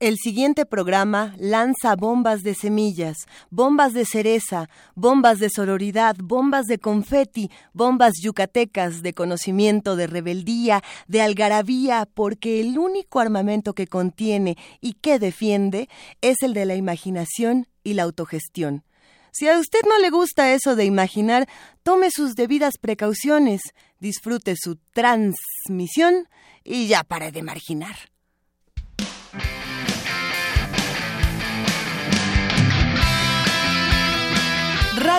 [0.00, 3.18] El siguiente programa lanza bombas de semillas,
[3.50, 10.82] bombas de cereza, bombas de sororidad, bombas de confeti, bombas yucatecas de conocimiento, de rebeldía,
[11.06, 15.90] de algarabía, porque el único armamento que contiene y que defiende
[16.22, 18.84] es el de la imaginación y la autogestión.
[19.32, 21.46] Si a usted no le gusta eso de imaginar,
[21.82, 23.60] tome sus debidas precauciones,
[23.98, 26.26] disfrute su transmisión
[26.64, 27.96] y ya pare de marginar.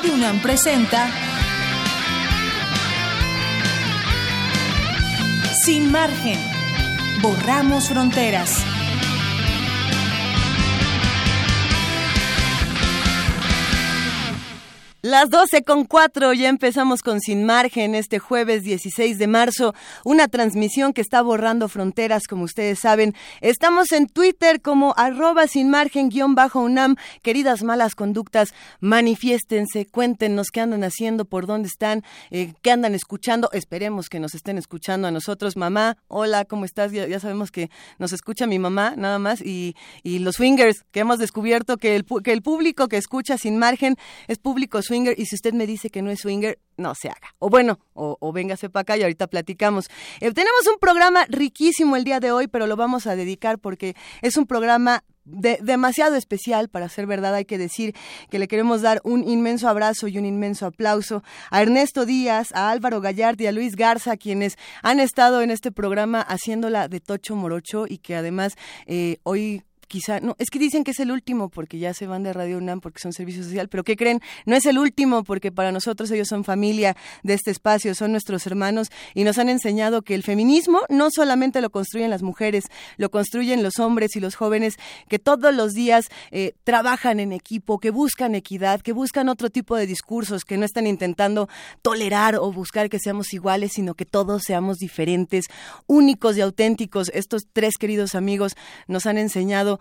[0.02, 1.12] Radio UNAM presenta
[5.64, 6.40] Sin margen.
[7.22, 8.66] Borramos fronteras.
[15.04, 19.74] Las 12 con 4, ya empezamos con Sin Margen este jueves 16 de marzo,
[20.06, 23.16] una transmisión que está borrando fronteras, como ustedes saben.
[23.42, 26.98] Estamos en Twitter como arroba sin margen guion bajo UNAM.
[27.24, 33.50] Queridas malas conductas, manifiéstense, cuéntenos qué andan haciendo, por dónde están, eh, qué andan escuchando.
[33.54, 35.58] Esperemos que nos estén escuchando a nosotros.
[35.58, 36.92] Mamá, hola, ¿cómo estás?
[36.92, 39.42] Ya, sabemos que nos escucha mi mamá, nada más.
[39.42, 43.58] Y, y los swingers, que hemos descubierto que el, que el público que escucha Sin
[43.58, 43.96] Margen
[44.28, 47.34] es público swinger y si usted me dice que no es swinger, no se haga.
[47.40, 49.86] O bueno, o, o véngase para acá y ahorita platicamos.
[50.20, 53.96] Eh, tenemos un programa riquísimo el día de hoy, pero lo vamos a dedicar porque
[54.22, 57.36] es un programa demasiado especial para ser verdad.
[57.36, 57.96] Hay que decir
[58.30, 62.72] que le queremos dar un inmenso abrazo y un inmenso aplauso a Ernesto Díaz, a
[62.72, 67.36] Álvaro Gallard y a Luis Garza, quienes han estado en este programa haciéndola de Tocho
[67.36, 68.56] Morocho y que además
[68.88, 72.24] eh, hoy quizá, no, es que dicen que es el último porque ya se van
[72.24, 74.22] de Radio UNAM porque son servicio social, pero ¿qué creen?
[74.46, 78.48] No es el último porque para nosotros ellos son familia de este espacio, son nuestros
[78.48, 82.64] hermanos y nos han enseñado que el feminismo no solamente lo construyen las mujeres,
[82.96, 84.78] lo construyen los hombres y los jóvenes
[85.10, 89.76] que todos los días eh, trabajan en equipo, que buscan equidad, que buscan otro tipo
[89.76, 91.50] de discursos, que no están intentando
[91.82, 95.48] tolerar o buscar que seamos iguales, sino que todos seamos diferentes,
[95.86, 97.12] únicos y auténticos.
[97.14, 98.56] Estos tres queridos amigos
[98.88, 99.81] nos han enseñado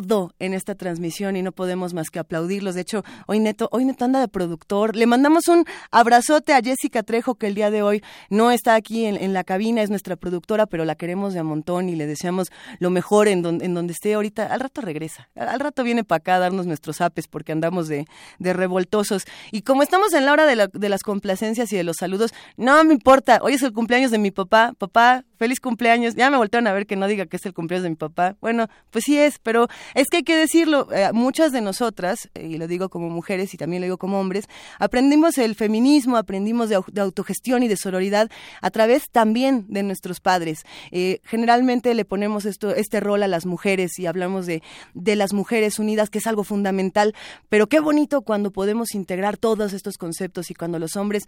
[0.00, 2.74] todo en esta transmisión y no podemos más que aplaudirlos.
[2.74, 4.96] De hecho, hoy Neto, hoy Neto anda de productor.
[4.96, 9.04] Le mandamos un abrazote a Jessica Trejo, que el día de hoy no está aquí
[9.04, 12.48] en, la cabina, es nuestra productora, pero la queremos de a montón y le deseamos
[12.78, 14.46] lo mejor en, en donde esté ahorita.
[14.46, 18.06] Al rato regresa, al, rato viene para acá a darnos nuestros apes porque andamos de,
[18.38, 19.24] de revoltosos.
[19.50, 22.82] Y como estamos en la hora de, de las complacencias y de los saludos, no
[22.84, 24.72] me importa, hoy es el cumpleaños de mi papá.
[24.78, 26.14] Papá, feliz cumpleaños.
[26.14, 28.36] Ya me voltearon a ver que no diga que es el cumpleaños de mi papá.
[28.40, 32.46] Bueno, pues sí es, pero es que hay que decirlo, eh, muchas de nosotras, eh,
[32.46, 34.46] y lo digo como mujeres y también lo digo como hombres,
[34.78, 40.64] aprendimos el feminismo, aprendimos de, autogestión y de sororidad a través también de nuestros padres.
[40.90, 44.62] Eh, generalmente le ponemos esto, este rol a las mujeres y hablamos de,
[44.94, 47.14] de las mujeres unidas, que es algo fundamental,
[47.48, 51.24] pero qué bonito cuando podemos integrar todos estos conceptos y cuando los hombres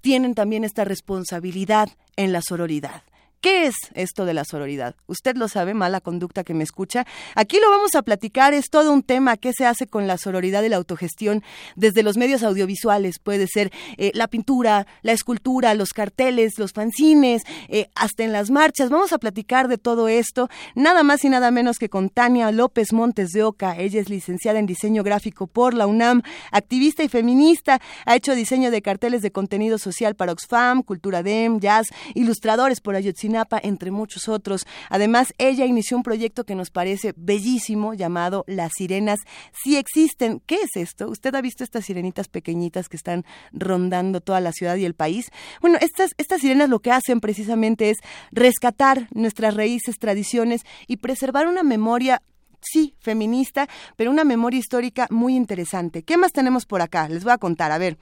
[0.00, 3.02] tienen también esta responsabilidad en la sororidad.
[3.44, 4.96] ¿Qué es esto de la sororidad?
[5.06, 7.04] Usted lo sabe, mala conducta que me escucha.
[7.34, 9.36] Aquí lo vamos a platicar, es todo un tema.
[9.36, 11.42] ¿Qué se hace con la sororidad y la autogestión
[11.76, 13.18] desde los medios audiovisuales?
[13.18, 18.50] Puede ser eh, la pintura, la escultura, los carteles, los fanzines, eh, hasta en las
[18.50, 18.88] marchas.
[18.88, 22.94] Vamos a platicar de todo esto, nada más y nada menos que con Tania López
[22.94, 23.76] Montes de Oca.
[23.76, 27.78] Ella es licenciada en diseño gráfico por la UNAM, activista y feminista.
[28.06, 32.94] Ha hecho diseño de carteles de contenido social para Oxfam, Cultura Dem, Jazz, ilustradores por
[32.96, 34.66] Ayotzinapa entre muchos otros.
[34.88, 39.20] Además, ella inició un proyecto que nos parece bellísimo llamado Las Sirenas
[39.52, 40.40] si existen.
[40.46, 41.08] ¿Qué es esto?
[41.08, 45.30] ¿Usted ha visto estas sirenitas pequeñitas que están rondando toda la ciudad y el país?
[45.60, 47.98] Bueno, estas, estas sirenas lo que hacen precisamente es
[48.32, 52.22] rescatar nuestras raíces, tradiciones y preservar una memoria
[52.64, 56.02] sí, feminista, pero una memoria histórica muy interesante.
[56.02, 57.08] ¿Qué más tenemos por acá?
[57.08, 57.72] Les voy a contar.
[57.72, 57.98] A ver,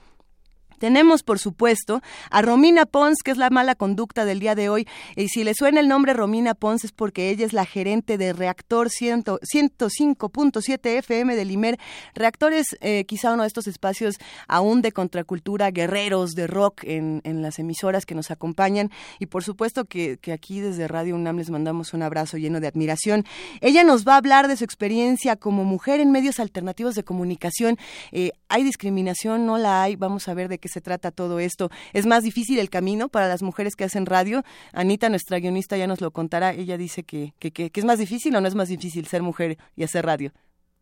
[0.82, 4.88] tenemos, por supuesto, a Romina Pons, que es la mala conducta del día de hoy.
[5.14, 8.32] Y si le suena el nombre Romina Pons es porque ella es la gerente de
[8.32, 11.78] Reactor 105.7 FM del IMER.
[12.16, 14.16] Reactor es eh, quizá uno de estos espacios
[14.48, 18.90] aún de contracultura, guerreros de rock en, en las emisoras que nos acompañan.
[19.20, 22.66] Y por supuesto que, que, aquí desde Radio UNAM les mandamos un abrazo lleno de
[22.66, 23.24] admiración.
[23.60, 27.78] Ella nos va a hablar de su experiencia como mujer en medios alternativos de comunicación.
[28.10, 29.46] Eh, ¿Hay discriminación?
[29.46, 29.94] ¿No la hay?
[29.94, 31.70] Vamos a ver de qué se trata todo esto.
[31.92, 34.42] ¿Es más difícil el camino para las mujeres que hacen radio?
[34.72, 36.52] Anita, nuestra guionista, ya nos lo contará.
[36.52, 39.58] Ella dice que, que, que, es más difícil o no es más difícil ser mujer
[39.76, 40.32] y hacer radio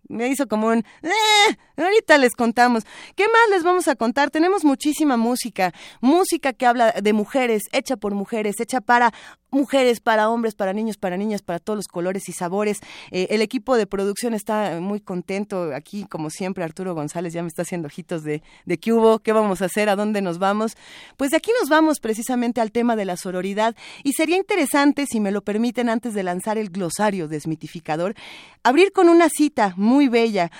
[0.08, 0.78] me hizo como un...
[0.78, 2.84] Eh, ahorita les contamos.
[3.14, 4.30] ¿Qué más les vamos a contar?
[4.30, 9.12] Tenemos muchísima música, música que habla de mujeres, hecha por mujeres, hecha para
[9.50, 12.80] mujeres, para hombres, para niños, para niñas, para todos los colores y sabores.
[13.10, 15.74] Eh, el equipo de producción está muy contento.
[15.74, 19.32] Aquí, como siempre, Arturo González ya me está haciendo ojitos de, de qué hubo, qué
[19.32, 20.76] vamos a hacer, a dónde nos vamos.
[21.16, 25.20] Pues de aquí nos vamos precisamente al tema de la sororidad y sería interesante, si
[25.20, 28.14] me lo permiten, antes de lanzar el glosario desmitificador,
[28.62, 30.50] abrir con una cita muy bella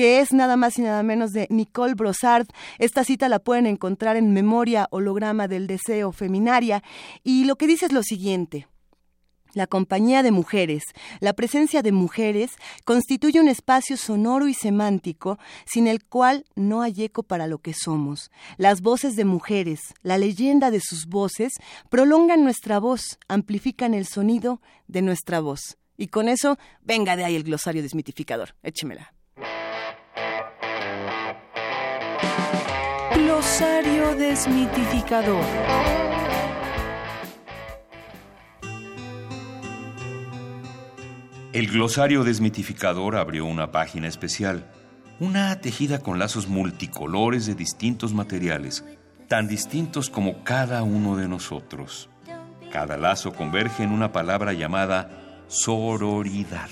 [0.00, 2.46] que es nada más y nada menos de Nicole Brossard.
[2.78, 6.82] Esta cita la pueden encontrar en Memoria Holograma del Deseo Feminaria
[7.22, 8.66] y lo que dice es lo siguiente.
[9.52, 10.84] La compañía de mujeres,
[11.20, 12.52] la presencia de mujeres,
[12.86, 17.74] constituye un espacio sonoro y semántico sin el cual no hay eco para lo que
[17.74, 18.30] somos.
[18.56, 21.52] Las voces de mujeres, la leyenda de sus voces,
[21.90, 25.76] prolongan nuestra voz, amplifican el sonido de nuestra voz.
[25.98, 28.54] Y con eso, venga de ahí el glosario desmitificador.
[28.62, 29.12] Échemela.
[33.60, 35.44] Glosario desmitificador.
[41.52, 44.64] El glosario desmitificador abrió una página especial,
[45.18, 48.82] una tejida con lazos multicolores de distintos materiales,
[49.28, 52.08] tan distintos como cada uno de nosotros.
[52.72, 56.70] Cada lazo converge en una palabra llamada sororidad.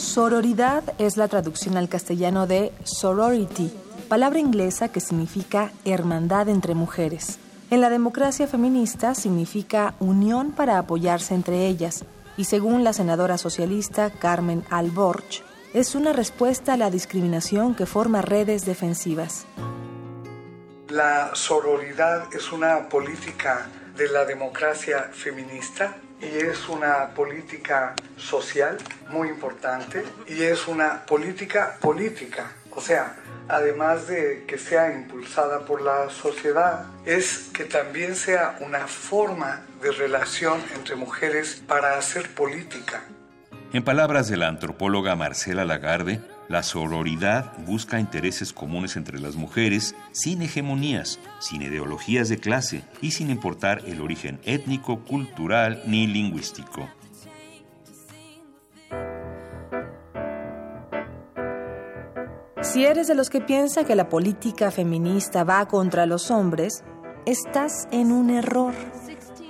[0.00, 3.70] Sororidad es la traducción al castellano de sorority,
[4.08, 7.38] palabra inglesa que significa hermandad entre mujeres.
[7.70, 12.06] En la democracia feminista significa unión para apoyarse entre ellas
[12.38, 15.42] y según la senadora socialista Carmen Alborch,
[15.74, 19.44] es una respuesta a la discriminación que forma redes defensivas.
[20.88, 23.68] La sororidad es una política
[23.98, 28.76] de la democracia feminista y es una política social
[29.08, 32.52] muy importante y es una política política.
[32.72, 33.16] O sea,
[33.48, 39.90] además de que sea impulsada por la sociedad, es que también sea una forma de
[39.92, 43.02] relación entre mujeres para hacer política.
[43.72, 46.20] En palabras de la antropóloga Marcela Lagarde,
[46.50, 53.12] la sororidad busca intereses comunes entre las mujeres sin hegemonías, sin ideologías de clase y
[53.12, 56.88] sin importar el origen étnico, cultural ni lingüístico.
[62.62, 66.82] Si eres de los que piensa que la política feminista va contra los hombres,
[67.26, 68.74] estás en un error.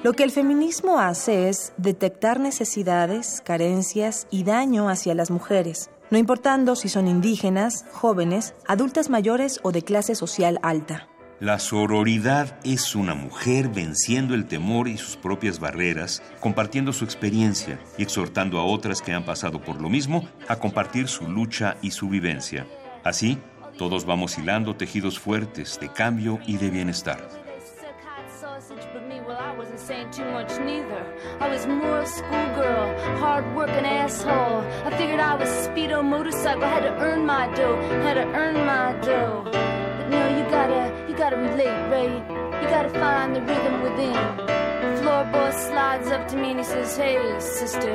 [0.03, 6.19] Lo que el feminismo hace es detectar necesidades, carencias y daño hacia las mujeres no
[6.19, 11.09] importando si son indígenas, jóvenes, adultas mayores o de clase social alta.
[11.41, 17.81] La sororidad es una mujer venciendo el temor y sus propias barreras, compartiendo su experiencia
[17.97, 21.93] y exhortando a otras que han pasado por lo mismo a compartir su lucha y
[21.93, 22.67] su vivencia.
[23.05, 23.39] Así,
[23.79, 27.40] todos vamos hilando tejidos fuertes de cambio y de bienestar.
[29.91, 31.05] Saying too much neither.
[31.41, 32.87] I was more a schoolgirl,
[33.19, 34.61] hard working asshole.
[34.87, 37.75] I figured I was speedo motorcycle, had to earn my dough,
[38.07, 39.43] had to earn my dough.
[39.51, 42.23] But no, you gotta, you gotta relate, right?
[42.63, 44.21] You gotta find the rhythm within.
[44.99, 47.91] Floor boy slides up to me and he says, Hey, sister,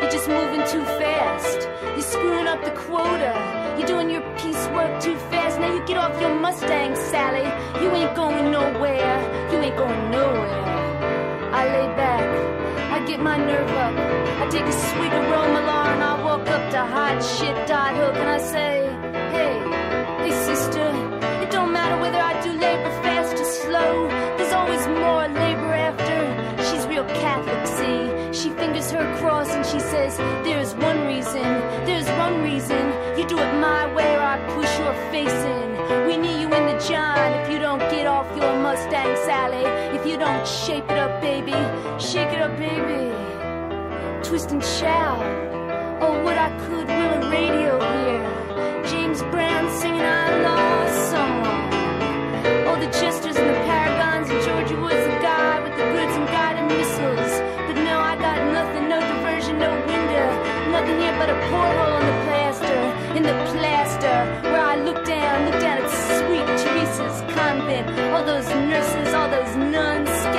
[0.00, 1.60] you're just moving too fast.
[1.96, 3.32] You're screwing up the quota.
[3.78, 5.58] You're doing your piecework too fast.
[5.58, 7.48] Now you get off your Mustang, Sally.
[7.82, 9.16] You ain't going nowhere.
[9.50, 10.81] You ain't going nowhere.
[11.62, 12.24] I lay back,
[12.90, 13.94] I get my nerve up.
[14.42, 15.60] I take a sweet aroma
[15.92, 18.72] and I walk up to hot shit dot hook and I say,
[19.36, 19.54] hey,
[20.24, 20.88] hey sister,
[21.40, 24.08] it don't matter whether I do labor fast or slow.
[24.36, 26.18] There's always more labor after.
[26.68, 28.00] She's real Catholic, see.
[28.32, 31.46] She fingers her cross and she says, there's one reason,
[31.86, 32.82] there's one reason.
[33.16, 36.06] You do it my way or I push your face in.
[36.08, 39.81] We need you in the John if you don't get off your Mustang, Sally.
[40.22, 41.50] Don't shape it up, baby,
[41.98, 43.10] shake it up, baby.
[44.22, 45.18] Twist and shout.
[46.00, 48.84] Oh, what I could will a radio here.
[48.86, 51.64] James Brown singing I lost someone.
[52.68, 56.28] Oh, the Chesters and the Paragons and Georgia Woods, the guy with the goods and
[56.28, 57.32] guided missiles.
[57.66, 60.28] But no, I got nothing, no diversion, no window.
[60.70, 62.78] Nothing here but a porthole in the plaster,
[63.18, 64.18] in the plaster,
[64.52, 67.90] where I look down, look down at sweet Teresa's convent.
[68.14, 69.91] All those nurses, all those nuns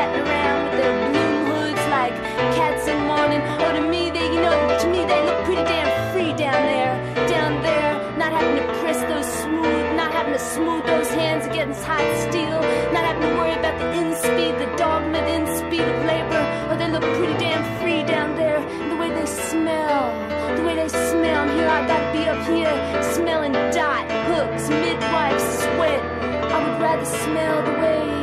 [0.10, 2.13] around with their blue hoods like
[2.57, 3.41] cats in mourning.
[3.63, 6.93] Oh, to me, they, you know, to me, they look pretty damn free down there,
[7.27, 7.91] down there.
[8.17, 12.60] Not having to press those smooth, not having to smooth those hands against hot steel,
[12.93, 16.43] not having to worry about the in speed, the dogma, the in speed of labor.
[16.69, 18.62] Oh, they look pretty damn free down there.
[18.89, 20.13] The way they smell,
[20.55, 21.43] the way they smell.
[21.43, 26.01] And here I gotta be up here smelling dot, hooks, midwife, sweat.
[26.53, 28.23] I would rather smell the way,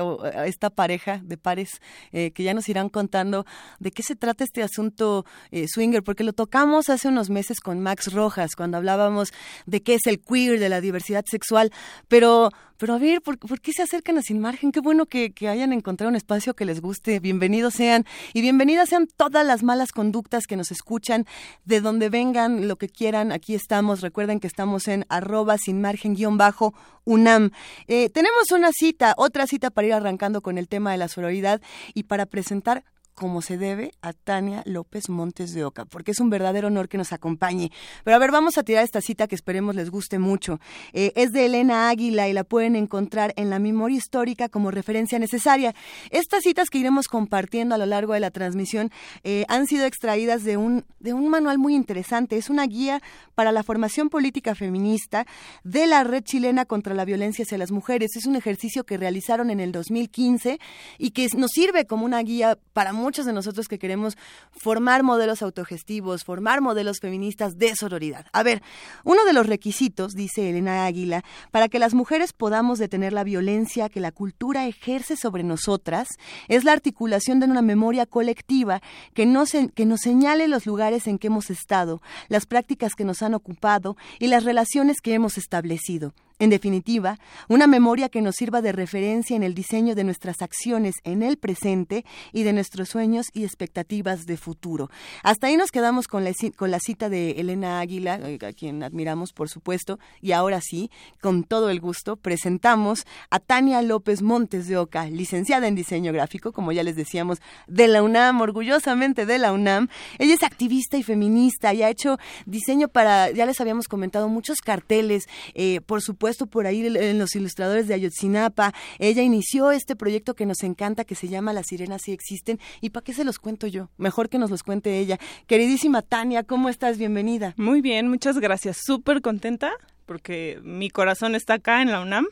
[0.46, 1.80] esta pareja de pares
[2.12, 3.44] eh, que ya nos irán contando
[3.82, 7.80] de qué se trata este asunto eh, swinger, porque lo tocamos hace unos meses con
[7.80, 9.32] Max Rojas, cuando hablábamos
[9.66, 11.72] de qué es el queer, de la diversidad sexual,
[12.08, 14.70] pero, pero a ver, ¿por, qué se acercan a Sin Margen?
[14.70, 18.88] Qué bueno que, que, hayan encontrado un espacio que les guste, bienvenidos sean, y bienvenidas
[18.88, 21.26] sean todas las malas conductas que nos escuchan,
[21.64, 26.14] de donde vengan, lo que quieran, aquí estamos, recuerden que estamos en arroba sin margen
[26.14, 26.72] guion bajo
[27.04, 27.50] UNAM.
[27.88, 31.60] Eh, tenemos una cita, otra cita para ir arrancando con el tema de la sororidad
[31.94, 32.84] y para presentar
[33.14, 36.98] como se debe a Tania López Montes de Oca, porque es un verdadero honor que
[36.98, 37.70] nos acompañe.
[38.04, 40.60] Pero a ver, vamos a tirar esta cita que esperemos les guste mucho.
[40.92, 45.18] Eh, es de Elena Águila y la pueden encontrar en la memoria histórica como referencia
[45.18, 45.74] necesaria.
[46.10, 48.90] Estas citas que iremos compartiendo a lo largo de la transmisión
[49.24, 52.36] eh, han sido extraídas de un, de un manual muy interesante.
[52.36, 53.02] Es una guía
[53.34, 55.26] para la formación política feminista
[55.64, 58.16] de la Red Chilena contra la Violencia hacia las Mujeres.
[58.16, 60.58] Es un ejercicio que realizaron en el 2015
[60.98, 64.16] y que nos sirve como una guía para muchos de nosotros que queremos
[64.50, 68.26] formar modelos autogestivos, formar modelos feministas de sororidad.
[68.32, 68.62] A ver,
[69.04, 73.90] uno de los requisitos, dice Elena Águila, para que las mujeres podamos detener la violencia
[73.90, 76.08] que la cultura ejerce sobre nosotras
[76.48, 78.80] es la articulación de una memoria colectiva
[79.12, 83.22] que nos, que nos señale los lugares en que hemos estado, las prácticas que nos
[83.22, 86.14] han ocupado y las relaciones que hemos establecido.
[86.42, 90.96] En definitiva, una memoria que nos sirva de referencia en el diseño de nuestras acciones
[91.04, 94.90] en el presente y de nuestros sueños y expectativas de futuro.
[95.22, 98.82] Hasta ahí nos quedamos con la, con la cita de Elena Águila, eh, a quien
[98.82, 104.66] admiramos, por supuesto, y ahora sí, con todo el gusto, presentamos a Tania López Montes
[104.66, 109.38] de Oca, licenciada en diseño gráfico, como ya les decíamos, de la UNAM, orgullosamente de
[109.38, 109.86] la UNAM.
[110.18, 114.58] Ella es activista y feminista y ha hecho diseño para, ya les habíamos comentado, muchos
[114.58, 118.72] carteles, eh, por supuesto, por ahí en los ilustradores de Ayotzinapa.
[118.98, 122.58] Ella inició este proyecto que nos encanta, que se llama Las sirenas sí existen.
[122.80, 123.90] ¿Y para qué se los cuento yo?
[123.96, 125.18] Mejor que nos los cuente ella.
[125.46, 126.98] Queridísima Tania, ¿cómo estás?
[126.98, 127.54] Bienvenida.
[127.56, 128.78] Muy bien, muchas gracias.
[128.84, 129.72] Súper contenta
[130.06, 132.26] porque mi corazón está acá en la UNAM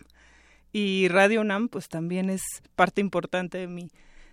[0.72, 2.42] y Radio UNAM pues también es
[2.74, 3.90] parte importante de mi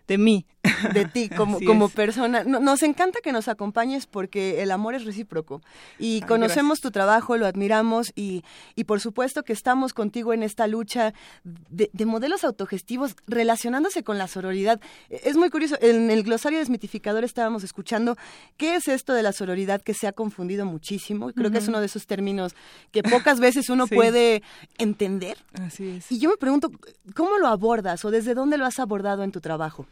[0.08, 0.46] de mí.
[0.94, 2.44] De ti como, como persona.
[2.44, 5.62] Nos encanta que nos acompañes porque el amor es recíproco.
[6.00, 6.82] Y Ay, conocemos gracias.
[6.82, 8.44] tu trabajo, lo admiramos y,
[8.76, 14.18] y por supuesto que estamos contigo en esta lucha de, de, modelos autogestivos relacionándose con
[14.18, 14.80] la sororidad.
[15.10, 18.18] Es muy curioso, en el glosario desmitificador estábamos escuchando
[18.58, 21.32] qué es esto de la sororidad que se ha confundido muchísimo.
[21.32, 21.52] Creo uh -huh.
[21.54, 22.56] que es uno de esos términos
[22.92, 23.96] que pocas veces uno sí.
[23.96, 24.44] puede
[24.78, 25.38] entender.
[25.54, 26.12] Así es.
[26.12, 26.72] Y yo me pregunto,
[27.16, 29.86] ¿cómo lo abordas o desde dónde lo has abordado en tu trabajo?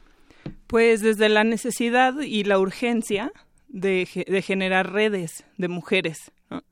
[0.67, 3.31] Pues desde la necesidad y la urgencia
[3.67, 6.31] de, de generar redes de mujeres.
[6.49, 6.63] ¿no?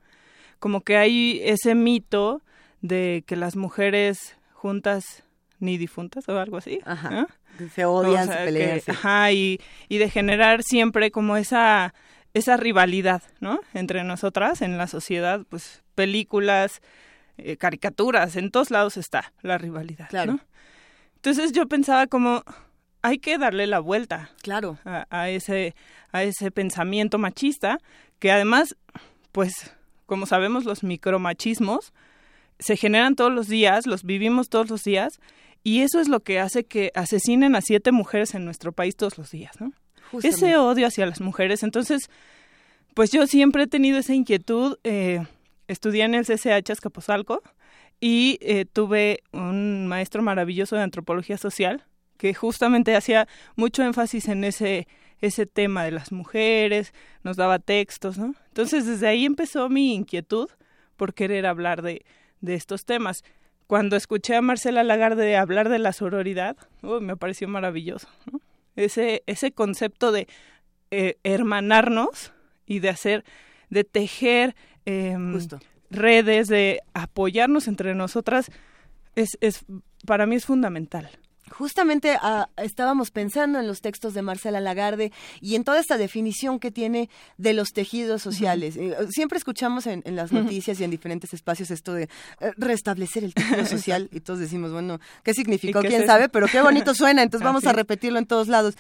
[0.60, 2.42] Como que hay ese mito
[2.82, 5.24] de que las mujeres juntas
[5.60, 6.80] ni difuntas o algo así.
[6.86, 7.10] Ajá.
[7.10, 7.27] ¿no?
[7.74, 8.80] Se odian, o sea, se pelean.
[8.82, 11.94] Que, ajá, y, y de generar siempre como esa,
[12.34, 13.60] esa rivalidad, ¿no?
[13.74, 16.82] Entre nosotras en la sociedad, pues películas,
[17.38, 20.10] eh, caricaturas, en todos lados está la rivalidad.
[20.10, 20.34] Claro.
[20.34, 20.39] ¿no?
[21.15, 22.44] Entonces yo pensaba como
[23.03, 24.79] hay que darle la vuelta claro.
[24.86, 25.75] a, a, ese
[26.12, 27.77] a ese pensamiento machista
[28.17, 28.75] que además
[29.31, 29.53] pues
[30.07, 31.93] como sabemos los micromachismos
[32.60, 35.19] se generan todos los días los vivimos todos los días
[35.63, 39.17] y eso es lo que hace que asesinen a siete mujeres en nuestro país todos
[39.17, 39.72] los días no
[40.12, 40.45] Justamente.
[40.45, 41.63] ese odio hacia las mujeres.
[41.63, 42.10] Entonces
[42.93, 45.25] pues yo siempre he tenido esa inquietud eh,
[45.67, 47.41] estudié en el CCH Azcapotzalco
[48.00, 51.83] y eh, tuve un maestro maravilloso de antropología social
[52.17, 54.88] que justamente hacía mucho énfasis en ese
[55.24, 56.93] ese tema de las mujeres,
[57.24, 58.36] nos daba textos, ¿no?
[58.50, 60.50] Entonces desde ahí empezó mi inquietud
[60.98, 62.05] por querer hablar de,
[62.41, 63.24] de estos temas.
[63.67, 68.41] Cuando escuché a Marcela Lagarde hablar de la sororidad, oh, me pareció maravilloso, ¿no?
[68.75, 70.27] Ese, ese concepto de
[70.91, 72.34] eh, hermanarnos
[72.65, 73.24] y de hacer,
[73.70, 74.55] de tejer
[74.86, 75.15] eh,
[75.89, 78.51] redes, de apoyarnos entre nosotras,
[79.15, 79.63] es, es,
[80.05, 81.10] para mí es fundamental.
[81.52, 86.60] Justamente ah, estábamos pensando en los textos de Marcela Lagarde y en toda esta definición
[86.60, 88.78] que tiene de los tejidos sociales.
[88.78, 93.34] Eh, siempre escuchamos en, las noticias y en diferentes espacios esto de eh, restablecer el
[93.34, 95.82] tejido social y todos decimos, bueno, ¿qué significó?
[95.82, 96.30] ¿Quién sabe?
[96.30, 98.76] Pero qué bonito suena, entonces vamos a repetirlo en todos lados.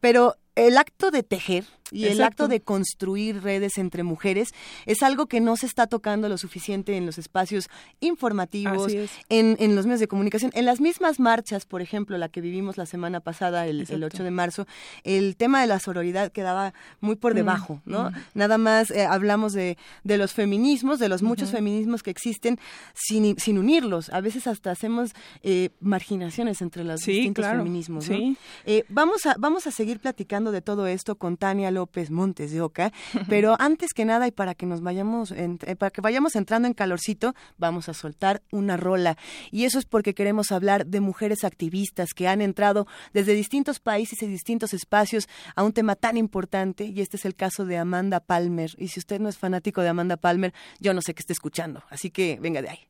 [0.00, 4.50] Pero el acto de tejer y el acto de construir redes entre mujeres
[4.86, 7.68] es algo que no se está tocando lo suficiente en los espacios
[8.00, 8.92] informativos,
[9.28, 12.76] en, en, los medios de comunicación, en las mismas marchas, por ejemplo, la que vivimos
[12.76, 14.66] la semana pasada, el, 8 de marzo,
[15.04, 18.10] el tema de la sororidad quedaba muy por mm, debajo, ¿no?
[18.10, 18.14] Mm.
[18.34, 22.58] Nada más eh, hablamos de, de, los feminismos, de los muchos feminismos que existen
[22.94, 24.10] sin, sin unirlos.
[24.10, 25.12] A veces hasta hacemos
[25.42, 28.08] eh, marginaciones entre los distintos feminismos.
[28.08, 28.36] ¿no?
[28.66, 32.60] Eh, vamos, a, vamos a seguir platicando de todo esto con Tania López Montes de
[32.60, 32.92] Oca,
[33.28, 36.74] pero antes que nada y para que nos vayamos, eh, para que vayamos entrando en
[36.74, 39.16] calorcito, vamos a soltar una rola.
[39.50, 44.22] Y eso es porque queremos hablar de mujeres activistas que han entrado desde distintos países
[44.22, 48.20] y distintos espacios a un tema tan importante, y este es el caso de Amanda
[48.20, 48.70] Palmer.
[48.78, 51.82] Y si usted no es fanático de Amanda Palmer, yo no sé qué esté escuchando,
[51.90, 52.88] así que venga de ahí.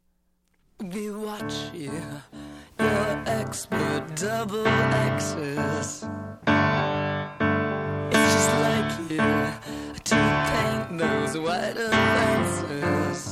[8.88, 13.28] To paint those white fences.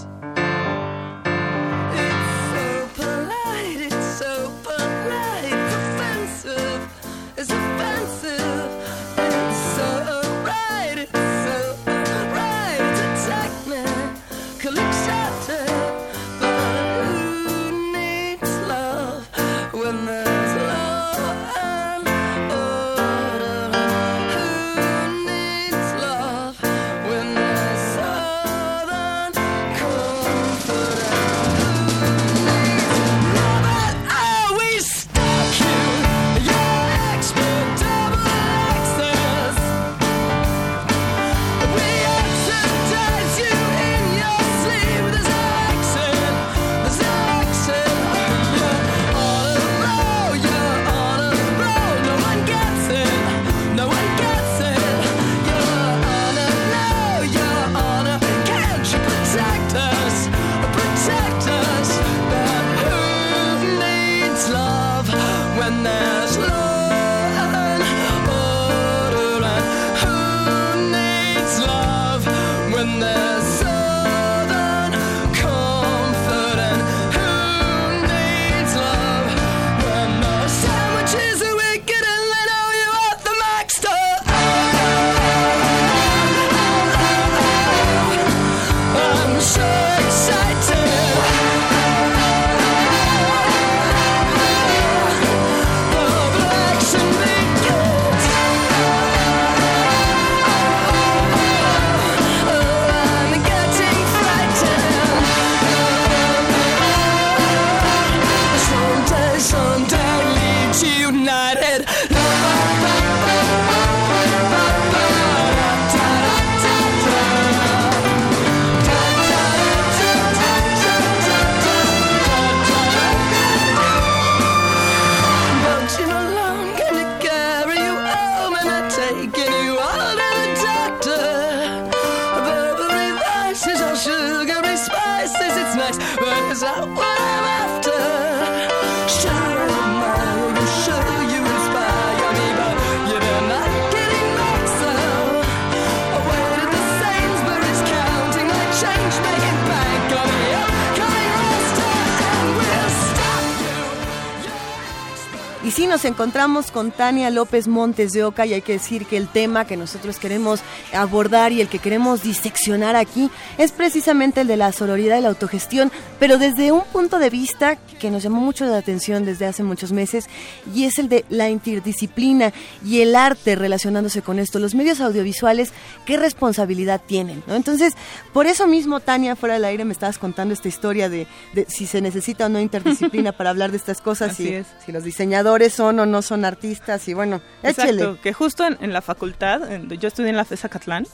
[156.47, 159.77] Encontramos con Tania López Montes de Oca y hay que decir que el tema que
[159.77, 160.61] nosotros queremos
[160.93, 165.29] abordar y el que queremos diseccionar aquí es precisamente el de la sororidad y la
[165.29, 169.65] autogestión, pero desde un punto de vista que nos llamó mucho la atención desde hace
[169.65, 170.27] muchos meses
[170.73, 172.53] y es el de la interdisciplina
[172.85, 174.61] y el arte relacionándose con esto.
[174.61, 175.73] Los medios audiovisuales,
[176.05, 177.43] ¿qué responsabilidad tienen?
[177.49, 177.95] Entonces,
[178.33, 181.27] por eso mismo, Tania, fuera del aire, me estabas contando esta historia de,
[181.67, 185.73] si se necesita o no interdisciplina para hablar de estas cosas, y si los diseñadores
[185.73, 189.61] son o no son artistas y bueno, Exacto, que justo en, la facultad,
[189.99, 191.07] yo estudié en la FESA Catlán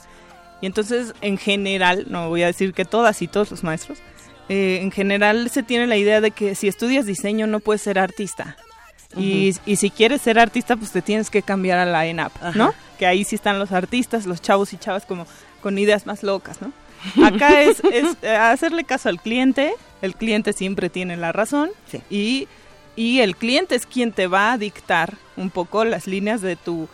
[0.61, 3.99] y entonces en general, no voy a decir que todas y todos los maestros,
[4.49, 7.99] eh, en general se tiene la idea de que si estudias diseño no puedes ser
[7.99, 8.57] artista.
[9.15, 12.73] y, si quieres ser artista, pues te tienes que cambiar a la ENAP, ¿no?
[12.97, 15.27] Que ahí sí están los artistas, los chavos y chavas como
[15.61, 16.73] con ideas más locas, ¿no?
[17.25, 21.71] Acá es, es hacerle caso al cliente, el cliente siempre tiene la razón
[22.09, 22.47] y
[22.95, 26.87] y el cliente es quien te va a dictar un poco las líneas de tu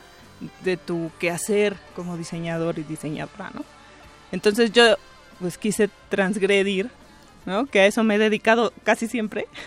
[0.63, 3.65] de tu quehacer como diseñador y diseñadora, ¿no?
[4.31, 4.95] Entonces yo
[5.39, 6.89] pues quise transgredir,
[7.45, 7.65] ¿no?
[7.65, 9.47] Que a eso me he dedicado casi siempre.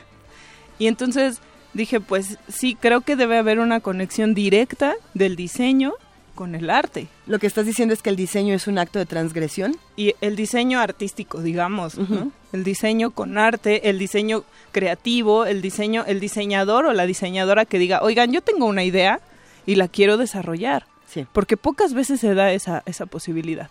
[0.79, 1.39] Y entonces
[1.75, 5.93] dije, pues sí, creo que debe haber una conexión directa del diseño
[6.35, 7.09] con el arte.
[7.27, 9.77] Lo que estás diciendo es que el diseño es un acto de transgresión.
[9.97, 12.33] Y el diseño artístico, digamos, ¿no?
[12.53, 17.79] El diseño con arte, el diseño creativo, el diseño, el diseñador o la diseñadora que
[17.79, 19.21] diga, oigan, yo tengo una idea
[19.67, 20.87] y la quiero desarrollar.
[21.07, 21.27] Sí.
[21.33, 23.71] Porque pocas veces se da esa, esa posibilidad.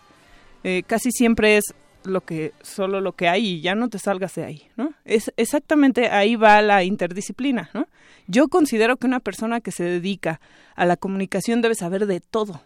[0.63, 4.35] Eh, casi siempre es lo que solo lo que hay y ya no te salgas
[4.35, 4.93] de ahí, ¿no?
[5.05, 7.87] Es exactamente ahí va la interdisciplina, ¿no?
[8.31, 10.39] Yo considero que una persona que se dedica
[10.75, 12.61] a la comunicación debe saber de todo.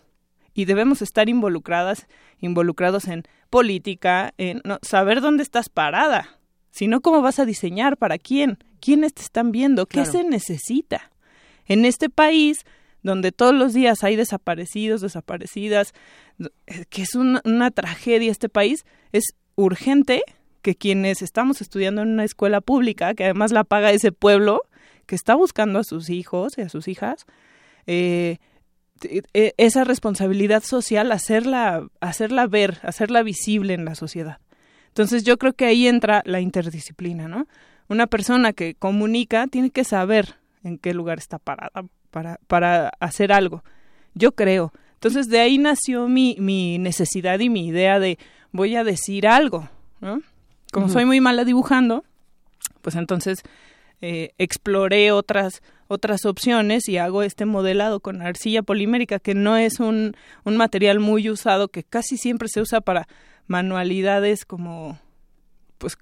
[0.54, 2.06] Y debemos estar involucradas,
[2.40, 6.38] involucrados en política, en no, saber dónde estás parada,
[6.70, 10.12] si no cómo vas a diseñar, para quién, quiénes te están viendo, qué Claro.
[10.12, 11.12] se necesita.
[11.66, 12.64] En este país
[13.02, 15.94] donde todos los días hay desaparecidos, desaparecidas,
[16.40, 20.22] eh, que es una, una tragedia este país, es urgente
[20.62, 24.62] que quienes estamos estudiando en una escuela pública, que además la paga ese pueblo,
[25.06, 27.26] que está buscando a sus hijos y a sus hijas,
[27.88, 28.38] eh,
[29.04, 34.40] eh, esa responsabilidad social, hacerla, hacerla ver, hacerla visible en la sociedad.
[34.88, 37.48] Entonces yo creo que ahí entra la interdisciplina, ¿no?
[37.90, 43.32] Una persona que comunica tiene que saber en qué lugar está parada para, para hacer
[43.34, 43.64] algo.
[44.14, 44.72] Yo creo.
[44.94, 48.18] Entonces de ahí nació mi, mi necesidad y mi idea de
[48.52, 50.22] voy a decir algo, ¿no?
[50.72, 52.04] Como soy muy mala dibujando,
[52.82, 53.44] pues entonces
[54.02, 59.80] eh, exploré otras otras opciones y hago este modelado con arcilla polimérica que no es
[59.80, 63.08] un, un material muy usado que casi siempre se usa para
[63.48, 65.00] manualidades como
[65.78, 65.98] pues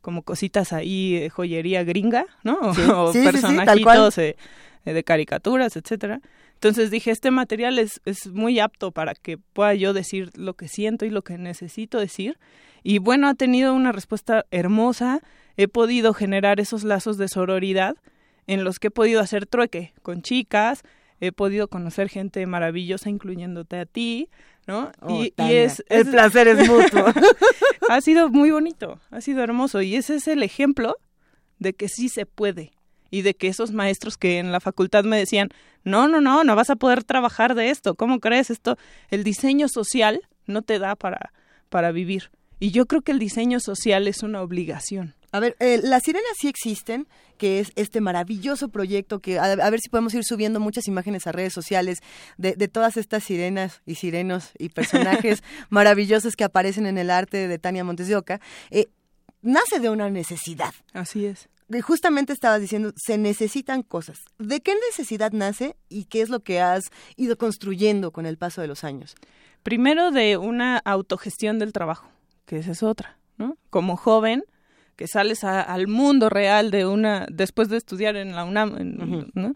[0.00, 4.36] como cositas ahí eh, joyería gringa no Sí, o sí, sí, personajitos eh,
[4.84, 6.20] de caricaturas etcétera.
[6.54, 10.66] Entonces dije este material es, es muy apto para que pueda yo decir lo que
[10.66, 12.38] siento y lo que necesito decir.
[12.82, 15.20] Y bueno ha tenido una respuesta hermosa
[15.58, 17.96] he podido generar esos lazos de sororidad
[18.46, 20.82] en los que he podido hacer trueque con chicas,
[21.20, 24.30] he podido conocer gente maravillosa, incluyéndote a ti,
[24.68, 24.92] ¿no?
[25.00, 27.06] Oh, y, y Tania, es, el placer es mutuo.
[27.90, 30.96] ha sido muy bonito, ha sido hermoso y ese es el ejemplo
[31.58, 32.72] de que sí se puede
[33.10, 35.48] y de que esos maestros que en la facultad me decían,
[35.82, 38.78] no, no, no, no vas a poder trabajar de esto, ¿cómo crees esto?
[39.10, 41.32] El diseño social no te da para,
[41.68, 42.30] para vivir.
[42.60, 45.14] Y yo creo que el diseño social es una obligación.
[45.30, 49.70] A ver, eh, las sirenas sí existen, que es este maravilloso proyecto que a, a
[49.70, 51.98] ver si podemos ir subiendo muchas imágenes a redes sociales
[52.38, 57.46] de, de todas estas sirenas y sirenos y personajes maravillosos que aparecen en el arte
[57.46, 58.40] de Tania Montes de Oca.
[58.70, 58.86] Eh,
[59.42, 60.74] nace de una necesidad.
[60.94, 61.48] Así es.
[61.82, 64.20] Justamente estabas diciendo, se necesitan cosas.
[64.38, 68.62] ¿De qué necesidad nace y qué es lo que has ido construyendo con el paso
[68.62, 69.14] de los años?
[69.62, 72.08] Primero de una autogestión del trabajo,
[72.48, 73.56] que esa es otra, ¿no?
[73.70, 74.42] Como joven,
[74.96, 79.30] que sales a- al mundo real de una, después de estudiar en la UNAM, en-.
[79.34, 79.54] ¿no?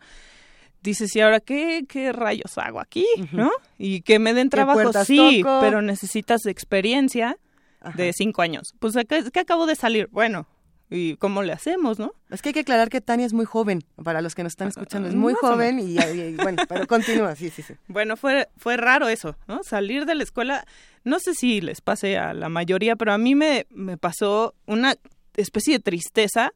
[0.83, 3.07] Dices, ¿y ahora qué, qué rayos hago aquí?
[3.33, 3.51] ¿no?
[3.79, 5.59] Y que me den ¿Qué trabajo, sí, toco?
[5.61, 7.39] pero necesitas experiencia
[7.81, 7.97] Ajá.
[7.97, 8.75] de cinco años.
[8.79, 10.09] Pues, ¿qué, qué acabo de salir?
[10.11, 10.47] Bueno,
[10.91, 12.13] ¿y cómo le hacemos, no?
[12.31, 14.69] Es que hay que aclarar que Tania es muy joven, para los que nos están
[14.69, 17.75] escuchando, es muy Más o joven y, y- bueno, pero continúa, sí, sí, sí.
[17.89, 19.63] Bueno, fue, fue raro eso, ¿no?
[19.63, 20.65] Salir de la escuela,
[21.05, 24.95] no sé si les pase a la mayoría, pero a mí me, me pasó una
[25.37, 26.53] especie de tristeza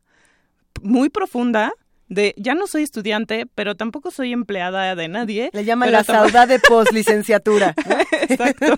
[0.82, 1.72] muy profunda
[2.09, 5.50] de, ya no soy estudiante, pero tampoco soy empleada de nadie.
[5.52, 7.74] Le llaman la saudade de poslicenciatura.
[7.88, 7.96] ¿no?
[8.20, 8.76] Exacto.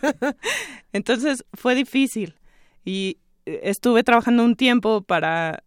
[0.92, 2.36] Entonces fue difícil
[2.84, 5.62] y estuve trabajando un tiempo para,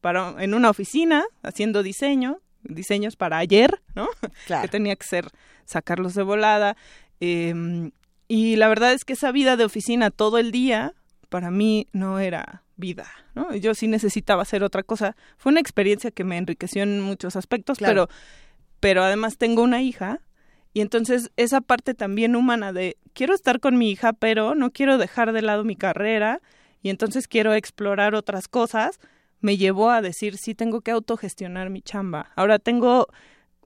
[0.00, 4.08] para en una oficina haciendo diseño, diseños para ayer, ¿no?
[4.20, 4.68] que Claro.
[4.68, 5.28] tenía que ser
[5.64, 6.76] sacarlos de volada.
[7.20, 7.90] eh,
[8.28, 10.94] y la verdad es que esa vida de oficina todo el día
[11.28, 13.54] para mí no era vida, ¿no?
[13.56, 15.16] Yo sí necesitaba hacer otra cosa.
[15.36, 18.06] Fue una experiencia que me enriqueció en muchos aspectos, Claro.
[18.08, 18.18] pero
[18.80, 20.20] pero además tengo una hija
[20.72, 24.98] y entonces esa parte también humana de quiero estar con mi hija, pero no quiero
[24.98, 26.40] dejar de lado mi carrera
[26.82, 29.00] y entonces quiero explorar otras cosas,
[29.40, 32.30] me llevó a decir, sí, tengo que autogestionar mi chamba.
[32.36, 33.08] Ahora tengo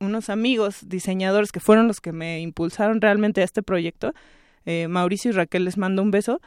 [0.00, 4.14] unos amigos diseñadores que fueron los que me impulsaron realmente a este proyecto.
[4.66, 6.40] Eh, Mauricio y Raquel les mando un beso.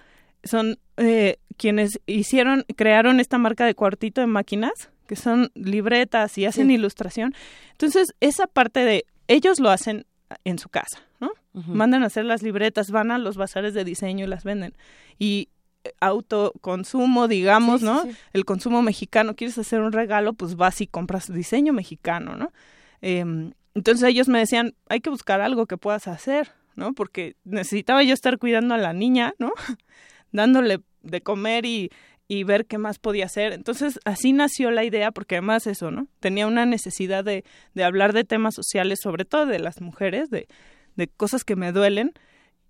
[0.44, 6.46] Son eh, quienes hicieron, crearon esta marca de cuartito de máquinas, que son libretas y
[6.46, 6.74] hacen Sí.
[6.76, 7.34] ilustración.
[7.72, 10.06] Entonces, esa parte de ellos lo hacen
[10.44, 11.32] en su casa, ¿no?
[11.54, 14.74] Mandan a hacer las libretas, van a los bazares de diseño y las venden.
[15.20, 15.50] Y
[16.02, 18.04] autoconsumo, digamos, ¿no?
[18.34, 22.52] El consumo mexicano, quieres hacer un regalo, pues vas y compras diseño mexicano, ¿no?
[23.02, 26.94] Em, entonces ellos me decían, hay que buscar algo que puedas hacer, ¿no?
[26.94, 29.52] Porque necesitaba yo estar cuidando a la niña, ¿no?
[30.32, 31.92] Dándole de comer y,
[32.28, 33.54] y ver qué más podía hacer.
[33.54, 36.08] Entonces así nació la idea, porque además eso, ¿no?
[36.20, 40.48] Tenía una necesidad de, de hablar de temas sociales, sobre todo de las mujeres, de,
[40.96, 42.14] de cosas que me duelen,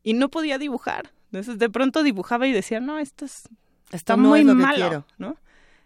[0.04, 1.12] y no podía dibujar.
[1.32, 3.50] Entonces de pronto dibujaba y decía, no, esto es,
[3.92, 5.38] está muy malo, ¿no?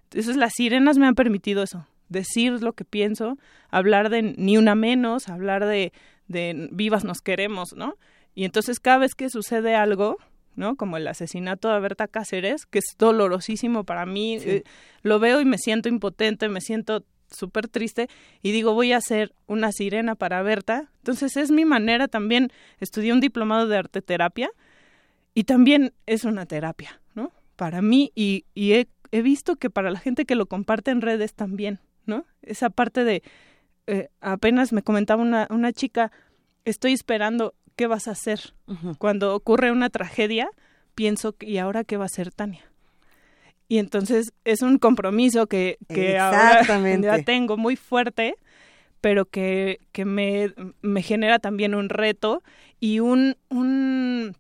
[0.04, 3.38] Entonces las sirenas me han permitido eso, decir lo que pienso,
[3.70, 5.94] hablar de ni una menos, hablar de,
[6.30, 7.96] de vivas nos queremos, ¿no?
[8.34, 10.18] Y entonces cada vez que sucede algo,
[10.56, 10.78] ¿no?
[10.78, 14.64] Como el asesinato de Berta Cáceres, que es dolorosísimo para mí, eh,
[15.02, 18.08] lo veo y me siento impotente, me siento súper triste
[18.42, 20.90] y digo voy a hacer una sirena para Berta.
[21.00, 24.50] Entonces es mi manera también, estudié un diplomado de arte terapia
[25.34, 27.32] y también es una terapia, ¿no?
[27.56, 31.02] Para mí y, y he, he, visto que para la gente que lo comparte en
[31.02, 32.26] redes también, ¿no?
[32.42, 33.24] Esa parte de,
[33.90, 36.12] eh, apenas me comentaba una, una chica,
[36.64, 38.54] estoy esperando qué vas a hacer.
[39.00, 40.48] Cuando ocurre una tragedia,
[40.94, 42.70] pienso, ¿y ahora qué va a hacer Tania?
[43.68, 46.62] Y entonces es un compromiso que, que ahora
[47.02, 48.36] ya tengo muy fuerte,
[49.02, 52.44] pero que, que me, me genera también un reto
[52.80, 54.36] y un, un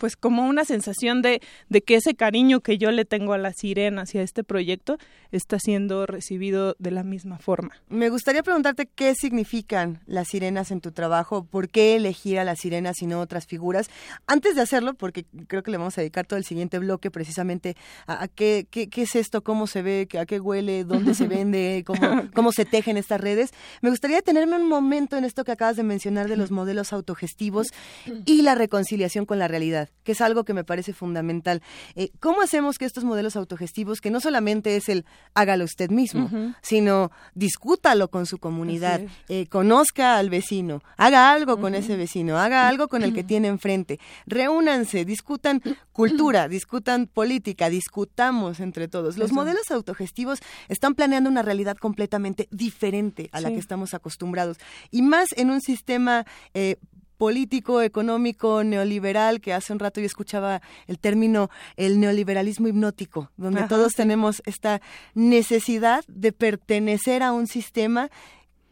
[0.00, 3.52] pues como una sensación de, de que ese cariño que yo le tengo a la
[3.52, 4.96] sirena hacia este proyecto
[5.30, 7.76] está siendo recibido de la misma forma.
[7.90, 12.60] Me gustaría preguntarte qué significan las sirenas en tu trabajo, por qué elegir a las
[12.60, 13.90] sirenas y no otras figuras.
[14.26, 17.76] Antes de hacerlo, porque creo que le vamos a dedicar todo el siguiente bloque precisamente
[18.06, 21.84] a, qué, qué, qué, es esto, cómo se ve, a qué huele, dónde se vende,
[21.86, 23.50] cómo, cómo se tejen estas redes,
[23.82, 27.66] me gustaría detenerme un momento en esto que acabas de mencionar de los modelos autogestivos
[28.24, 31.62] y la reconciliación con la realidad que es algo que me parece fundamental.
[31.94, 36.30] Eh, ¿Cómo hacemos que estos modelos autogestivos, que no solamente es el hágalo usted mismo,
[36.62, 42.68] sino discútalo con su comunidad, eh, conozca al vecino, haga algo con ese vecino, haga
[42.68, 49.18] algo con el que tiene enfrente, reúnanse, discutan cultura, discutan política, discutamos entre todos.
[49.18, 54.58] Los modelos autogestivos están planeando una realidad completamente diferente a la que estamos acostumbrados
[54.90, 56.24] y más en un sistema
[56.54, 56.76] eh,
[57.20, 63.64] político, económico, neoliberal, que hace un rato yo escuchaba el término el neoliberalismo hipnótico, donde
[63.64, 64.80] todos tenemos esta
[65.12, 68.08] necesidad de pertenecer a un sistema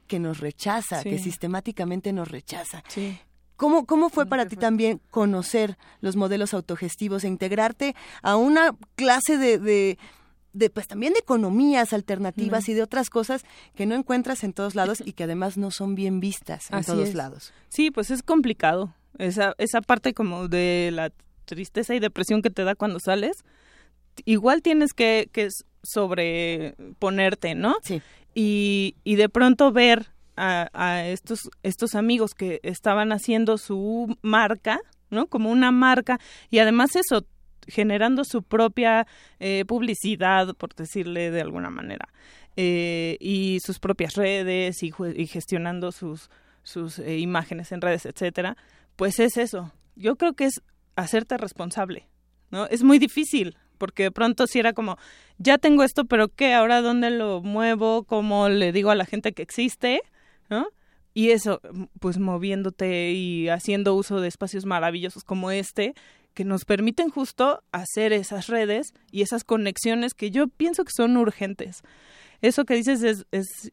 [0.07, 2.83] que nos rechaza, que sistemáticamente nos rechaza.
[3.57, 9.37] ¿Cómo, ¿Cómo fue para ti también conocer los modelos autogestivos e integrarte a una clase
[9.37, 9.99] de de
[10.73, 13.44] pues también de economías alternativas y de otras cosas
[13.75, 17.14] que no encuentras en todos lados y que además no son bien vistas en todos
[17.14, 17.53] lados.
[17.68, 18.94] Sí, pues es complicado.
[19.18, 21.11] Esa, esa parte como de la
[21.44, 23.44] tristeza y depresión que te da cuando sales,
[24.25, 25.49] igual tienes que, que
[25.83, 27.77] sobreponerte, ¿no?
[27.83, 28.03] Sí.
[28.35, 34.81] Y, y de pronto ver a, a, estos, estos amigos que estaban haciendo su marca,
[35.11, 35.27] ¿no?
[35.27, 36.21] Como una marca.
[36.51, 37.25] Y además eso,
[37.68, 39.07] generando su propia
[39.38, 42.09] eh, publicidad, por decirle de alguna manera,
[42.57, 44.92] eh, y sus propias redes y,
[45.26, 46.31] gestionando sus,
[46.62, 48.57] sus eh, imágenes en redes, etcétera,
[48.96, 49.72] pues es eso.
[49.94, 50.62] Yo creo que es
[50.96, 52.09] hacerte responsable,
[52.50, 52.66] ¿no?
[52.66, 54.98] Es muy difícil, porque de pronto si era como,
[55.38, 56.54] ya tengo esto, pero ¿qué?
[56.54, 58.04] ¿Ahora dónde lo muevo?
[58.04, 60.02] ¿Cómo le digo a la gente que existe?
[60.50, 60.66] ¿No?
[61.14, 61.61] Y eso,
[62.00, 65.94] pues moviéndote y haciendo uso de espacios maravillosos como este,
[66.38, 71.16] que nos permiten justo hacer esas redes y esas conexiones que yo pienso que son
[71.16, 71.83] urgentes.
[72.42, 73.72] Eso que dices es, es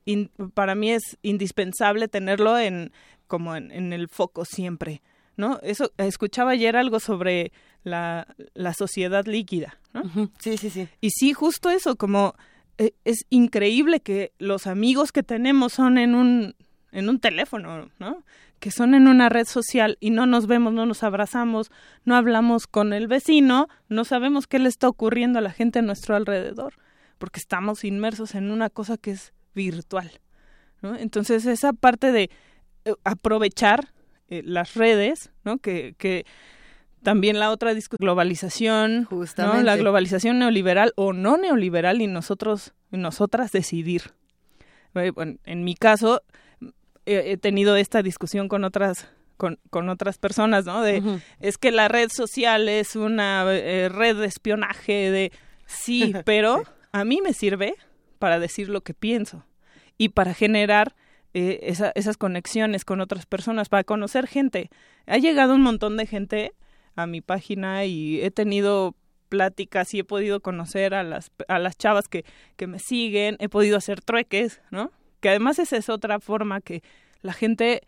[0.55, 2.91] para mí es indispensable tenerlo en
[3.27, 5.03] como en, el foco siempre,
[5.37, 5.59] ¿no?
[5.61, 7.51] Eso escuchaba ayer algo sobre
[7.83, 10.31] la, la sociedad líquida, ¿no?
[10.39, 10.87] Sí, sí, sí.
[11.01, 12.33] Y sí, justo eso, como
[12.79, 16.55] eh, es increíble que los amigos que tenemos son en un
[16.91, 18.23] en un teléfono, ¿no?
[18.65, 21.69] Que son en una red social y no nos vemos, no nos abrazamos,
[22.03, 25.81] no hablamos con el vecino, no sabemos qué le está ocurriendo a la gente a
[25.83, 26.73] nuestro alrededor,
[27.19, 30.09] porque estamos inmersos en una cosa que es virtual.
[30.81, 30.95] ¿no?
[30.95, 32.31] Entonces, esa parte de
[32.85, 33.93] eh, aprovechar
[34.29, 35.59] eh, las redes, ¿no?
[35.59, 36.25] que, que
[37.03, 39.61] también la otra globalización, ¿no?
[39.61, 44.15] la globalización neoliberal o no neoliberal y nosotros y nosotras decidir.
[44.91, 46.23] Bueno, en mi caso,
[47.05, 50.81] he tenido esta discusión con otras con, con otras personas, ¿no?
[50.81, 51.01] De
[51.39, 55.31] es que la red social es una eh, red de espionaje de
[55.65, 57.75] sí, pero a mí me sirve
[58.19, 59.45] para decir lo que pienso
[59.97, 60.95] y para generar
[61.33, 64.69] eh, esas conexiones con otras personas, para conocer gente.
[65.05, 66.53] Ha llegado un montón de gente
[66.95, 68.95] a mi página y he tenido
[69.27, 72.23] pláticas y he podido conocer a las, a las chavas que,
[72.55, 74.91] que me siguen, he podido hacer trueques, ¿no?
[75.25, 76.83] Que además esa es otra forma que
[77.23, 77.81] la gente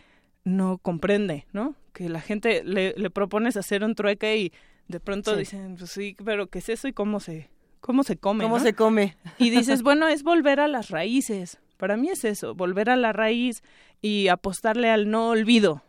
[0.43, 1.75] no comprende, ¿no?
[1.93, 4.53] Que la gente le, le propones hacer un trueque y
[4.87, 8.43] de pronto dicen, pues sí, pero ¿qué es eso y cómo se, cómo se come?
[8.43, 9.17] ¿Cómo se come?
[9.37, 11.59] Y dices, bueno, es volver a las raíces.
[11.77, 13.61] Para mí es eso, volver a la raíz
[14.01, 15.83] y apostarle al no olvido,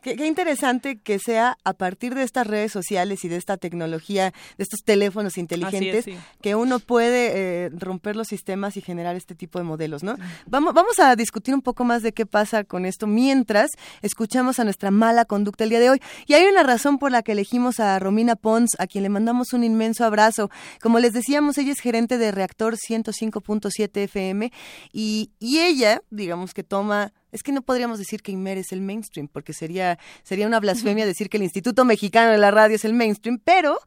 [0.00, 4.62] Qué, interesante que sea a partir de estas redes sociales y de esta tecnología, de
[4.62, 6.06] estos teléfonos inteligentes,
[6.40, 10.16] que uno puede eh, romper los sistemas y generar este tipo de modelos, ¿no?
[10.46, 14.64] Vamos, vamos a discutir un poco más de qué pasa con esto mientras escuchamos a
[14.64, 16.00] nuestra mala conducta el día de hoy.
[16.26, 19.52] Y hay una razón por la que elegimos a Romina Pons, a quien le mandamos
[19.52, 20.48] un inmenso abrazo.
[20.80, 24.52] Como les decíamos, ella es gerente de Reactor 105.7 FM
[24.92, 28.80] y, y ella, digamos que toma es que no podríamos decir que Imer es el
[28.80, 32.84] mainstream, porque sería, sería una blasfemia decir que el Instituto Mexicano de la Radio es
[32.84, 33.78] el mainstream, pero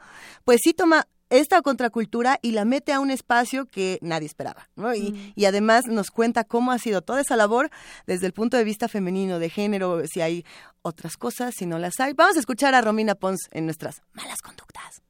[0.45, 4.69] pues sí toma esta contracultura y la mete a un espacio que nadie esperaba.
[4.75, 4.93] ¿no?
[4.93, 5.33] Y, mm.
[5.35, 7.71] y, además nos cuenta cómo ha sido toda esa labor
[8.05, 10.45] desde el punto de vista femenino, de género, si hay
[10.81, 12.13] otras cosas, si no las hay.
[12.13, 15.01] Vamos a escuchar a Romina Pons en nuestras malas conductas.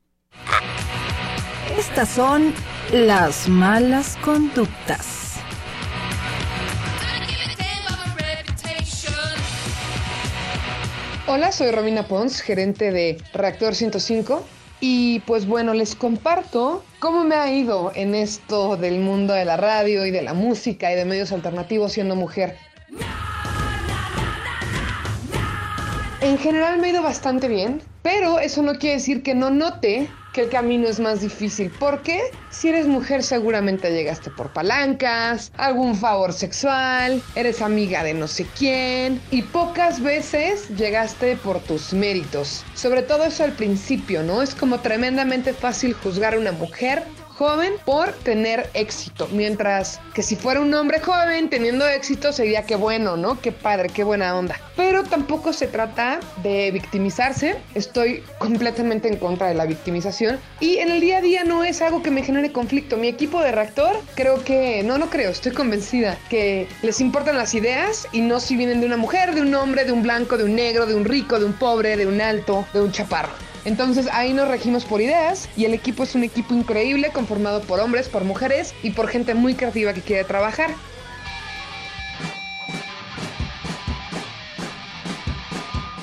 [1.77, 2.53] Estas son
[2.93, 5.30] las malas conductas.
[11.33, 14.43] Hola, soy Romina Pons, gerente de Reactor 105.
[14.81, 19.55] Y pues bueno, les comparto cómo me ha ido en esto del mundo de la
[19.55, 22.57] radio y de la música y de medios alternativos siendo mujer.
[26.19, 30.09] En general me ha ido bastante bien, pero eso no quiere decir que no note
[30.33, 35.95] que el camino es más difícil, porque si eres mujer seguramente llegaste por palancas, algún
[35.95, 42.63] favor sexual, eres amiga de no sé quién y pocas veces llegaste por tus méritos.
[42.73, 44.41] Sobre todo eso al principio, ¿no?
[44.41, 47.03] Es como tremendamente fácil juzgar a una mujer
[47.37, 49.27] joven por tener éxito.
[49.31, 53.39] Mientras que si fuera un hombre joven teniendo éxito sería que bueno, ¿no?
[53.39, 54.59] Qué padre, qué buena onda.
[54.75, 57.57] Pero tampoco se trata de victimizarse.
[57.75, 60.39] Estoy completamente en contra de la victimización.
[60.59, 62.97] Y en el día a día no es algo que me genere conflicto.
[62.97, 67.53] Mi equipo de reactor creo que, no, no creo, estoy convencida que les importan las
[67.53, 70.43] ideas y no si vienen de una mujer, de un hombre, de un blanco, de
[70.43, 73.50] un negro, de un rico, de un pobre, de un alto, de un chaparro.
[73.65, 77.79] Entonces ahí nos regimos por ideas y el equipo es un equipo increíble conformado por
[77.79, 80.71] hombres, por mujeres y por gente muy creativa que quiere trabajar.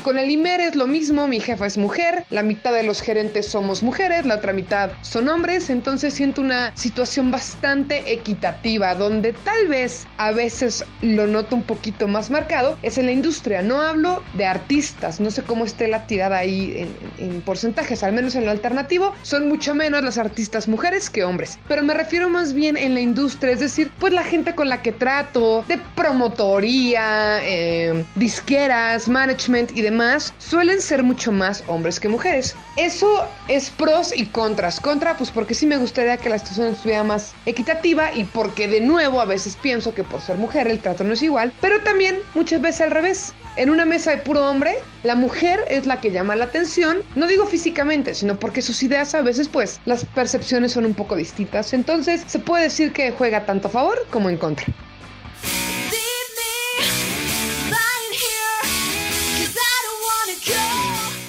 [0.09, 3.47] Con el IMER es lo mismo, mi jefa es mujer, la mitad de los gerentes
[3.47, 9.69] somos mujeres, la otra mitad son hombres, entonces siento una situación bastante equitativa, donde tal
[9.69, 14.23] vez a veces lo noto un poquito más marcado, es en la industria, no hablo
[14.33, 18.47] de artistas, no sé cómo esté la tirada ahí en, en porcentajes, al menos en
[18.47, 22.79] lo alternativo, son mucho menos las artistas mujeres que hombres, pero me refiero más bien
[22.79, 28.07] en la industria, es decir, pues la gente con la que trato, de promotoría, eh,
[28.15, 29.98] disqueras, management y demás,
[30.39, 32.55] suelen ser mucho más hombres que mujeres.
[32.77, 34.79] Eso es pros y contras.
[34.79, 38.81] Contra, pues porque sí me gustaría que la situación estuviera más equitativa y porque de
[38.81, 42.19] nuevo a veces pienso que por ser mujer el trato no es igual, pero también
[42.35, 43.35] muchas veces al revés.
[43.57, 47.27] En una mesa de puro hombre, la mujer es la que llama la atención, no
[47.27, 51.73] digo físicamente, sino porque sus ideas a veces pues las percepciones son un poco distintas.
[51.73, 54.67] Entonces se puede decir que juega tanto a favor como en contra.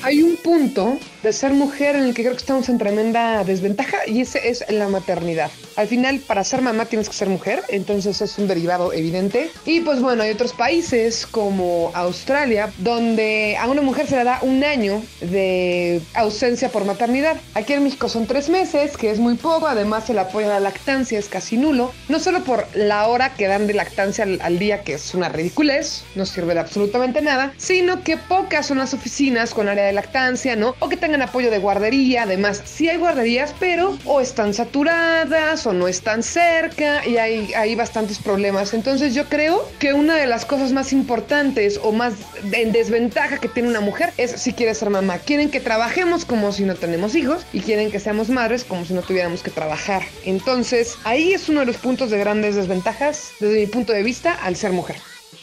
[0.09, 3.97] Hay un punto de ser mujer en el que creo que estamos en tremenda desventaja
[4.07, 5.51] y ese es la maternidad.
[5.75, 9.51] Al final, para ser mamá tienes que ser mujer, entonces es un derivado evidente.
[9.65, 14.39] Y pues bueno, hay otros países como Australia donde a una mujer se le da
[14.41, 17.37] un año de ausencia por maternidad.
[17.53, 20.59] Aquí en México son tres meses, que es muy poco, además el apoyo a la
[20.59, 24.59] lactancia es casi nulo, no solo por la hora que dan de lactancia al, al
[24.59, 28.93] día, que es una ridiculez, no sirve de absolutamente nada, sino que pocas son las
[28.93, 30.75] oficinas con área de lactancia, ¿no?
[30.79, 35.73] O que tengan apoyo de guardería, además sí hay guarderías, pero o están saturadas o
[35.73, 38.75] no están cerca y hay, hay bastantes problemas.
[38.75, 42.13] Entonces yo creo que una de las cosas más importantes o más
[42.51, 45.17] en desventaja que tiene una mujer es si quiere ser mamá.
[45.17, 48.93] Quieren que trabajemos como si no tenemos hijos y quieren que seamos madres como si
[48.93, 50.03] no tuviéramos que trabajar.
[50.25, 54.35] Entonces ahí es uno de los puntos de grandes desventajas desde mi punto de vista
[54.35, 54.97] al ser mujer.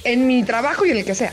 [0.05, 1.33] En mi trabajo y en el que sea.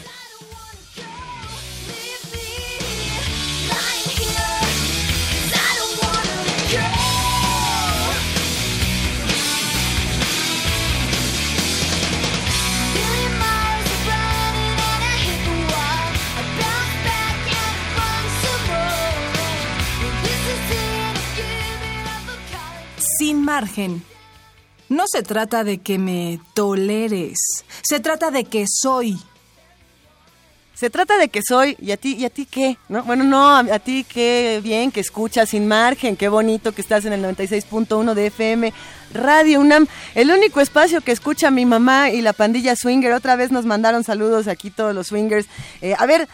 [23.53, 24.03] Margen.
[24.89, 27.37] No se trata de que me toleres,
[27.83, 29.19] se trata de que soy.
[30.73, 32.77] Se trata de que soy, ¿y a ti, y a ti qué?
[32.89, 33.03] ¿No?
[33.03, 37.13] Bueno, no, a, ti qué bien que escuchas sin margen, qué bonito que estás en
[37.13, 38.73] el 96.1 de FM
[39.13, 39.85] Radio UNAM,
[40.15, 43.13] el único espacio que escucha mi mamá y la pandilla swinger.
[43.13, 45.45] Otra vez nos mandaron saludos aquí todos los swingers.
[45.81, 46.27] Eh, a ver,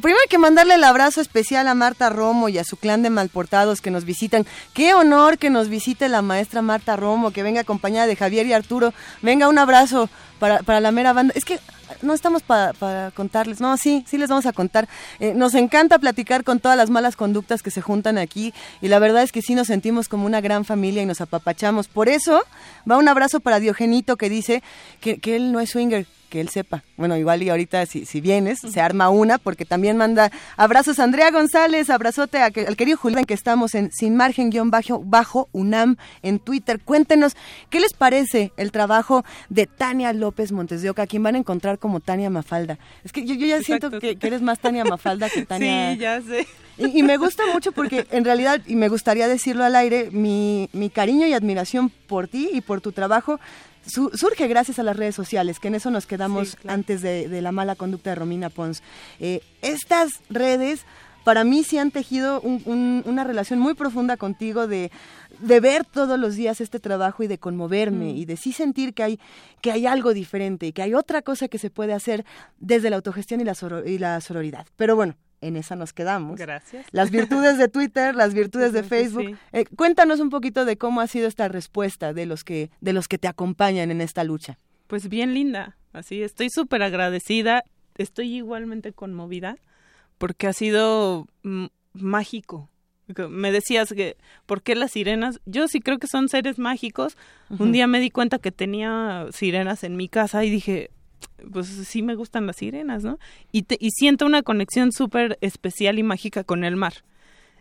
[0.00, 3.10] primero hay que mandarle el abrazo especial a Marta Romo y a su clan de
[3.10, 4.46] malportados que nos visitan.
[4.74, 8.52] Qué honor que nos visite la maestra Marta Romo, que venga acompañada de Javier y
[8.52, 8.92] Arturo.
[9.22, 11.32] Venga, un abrazo para, para la mera banda.
[11.36, 11.60] Es que
[12.02, 14.88] no estamos para contarles, no, sí, sí les vamos a contar.
[15.18, 18.98] Eh, nos encanta platicar con todas las malas conductas que se juntan aquí y la
[18.98, 21.88] verdad es que sí nos sentimos como una gran familia y nos apapachamos.
[21.88, 22.42] Por eso
[22.90, 24.62] va un abrazo para Diogenito que dice
[25.00, 26.82] que, que él no es swinger, que él sepa.
[26.96, 31.04] Bueno, igual y ahorita si, si vienes, se arma una, porque también manda abrazos a
[31.04, 35.48] Andrea González, abrazote a, al querido Julián, que estamos en Sin Margen guion bajo, bajo
[35.52, 36.80] UNAM en Twitter.
[36.80, 37.36] Cuéntenos,
[37.68, 41.78] ¿qué les parece el trabajo de Tania López Montes de Oca, quien van a encontrar
[41.78, 42.78] como Tania Mafalda?
[43.04, 45.92] Es que yo, yo ya siento que, que, eres más Tania Mafalda que Tania...
[45.92, 46.46] Sí, ya sé.
[46.78, 50.70] Y, y, me gusta mucho porque en realidad, y me gustaría decirlo al aire, mi,
[50.72, 53.38] mi cariño y admiración por ti y por tu trabajo
[53.86, 56.74] su, surge gracias a las redes sociales, que en eso nos quedamos sí, claro.
[56.74, 58.82] antes de, de, la mala conducta de Romina Pons.
[59.18, 60.84] Eh, estas redes
[61.24, 64.90] para mí sí han tejido un, un, una relación muy profunda contigo de,
[65.38, 68.16] de, ver todos los días este trabajo y de conmoverme mm.
[68.16, 69.20] y de sí sentir que hay,
[69.60, 72.24] que hay algo diferente y que hay otra cosa que se puede hacer
[72.58, 74.66] desde la autogestión y la, soror y la sororidad.
[74.76, 76.38] Pero bueno, en esa nos quedamos.
[76.38, 76.86] Gracias.
[76.92, 79.26] Las virtudes de Twitter, las virtudes de Facebook.
[79.28, 79.36] Sí.
[79.52, 83.08] Eh, cuéntanos un poquito de cómo ha sido esta respuesta de los que de los
[83.08, 84.58] que te acompañan en esta lucha.
[84.86, 87.62] Pues bien linda, así estoy súper agradecida,
[87.96, 89.56] estoy igualmente conmovida
[90.18, 91.26] porque ha sido
[91.92, 92.68] mágico.
[93.28, 94.16] Me decías que,
[94.46, 95.40] ¿por qué las sirenas?
[95.44, 97.16] Yo sí creo que son seres mágicos.
[97.48, 97.60] Uh -huh.
[97.62, 100.90] Un día me di cuenta que tenía sirenas en mi casa y dije,
[101.52, 103.18] pues sí me gustan las sirenas, ¿no?
[103.52, 106.94] Y, te, y siento una conexión súper especial y mágica con el mar.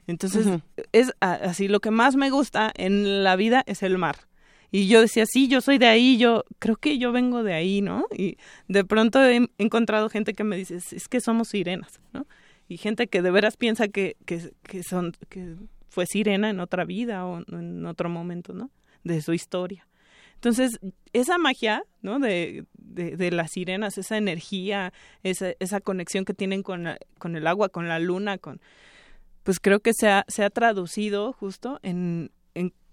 [0.07, 0.61] Entonces, uh -huh.
[0.91, 4.27] es así, lo que más me gusta en la vida es el mar.
[4.71, 7.81] Y yo decía, sí, yo soy de ahí, yo creo que yo vengo de ahí,
[7.81, 8.05] ¿no?
[8.15, 8.37] Y
[8.67, 12.27] de pronto he encontrado gente que me dice, es que somos sirenas, ¿no?
[12.67, 15.55] Y gente que de veras piensa que, que, que son, que
[15.87, 18.69] fue sirena en otra vida o en otro momento, ¿no?
[19.03, 19.87] De su historia.
[20.35, 20.79] Entonces,
[21.13, 22.19] esa magia, ¿no?
[22.19, 26.87] De, de, de, las sirenas, esa energía, esa, esa conexión que tienen con,
[27.17, 28.61] con el agua, con la luna, con
[29.43, 32.31] pues creo que se ha, se ha traducido justo en,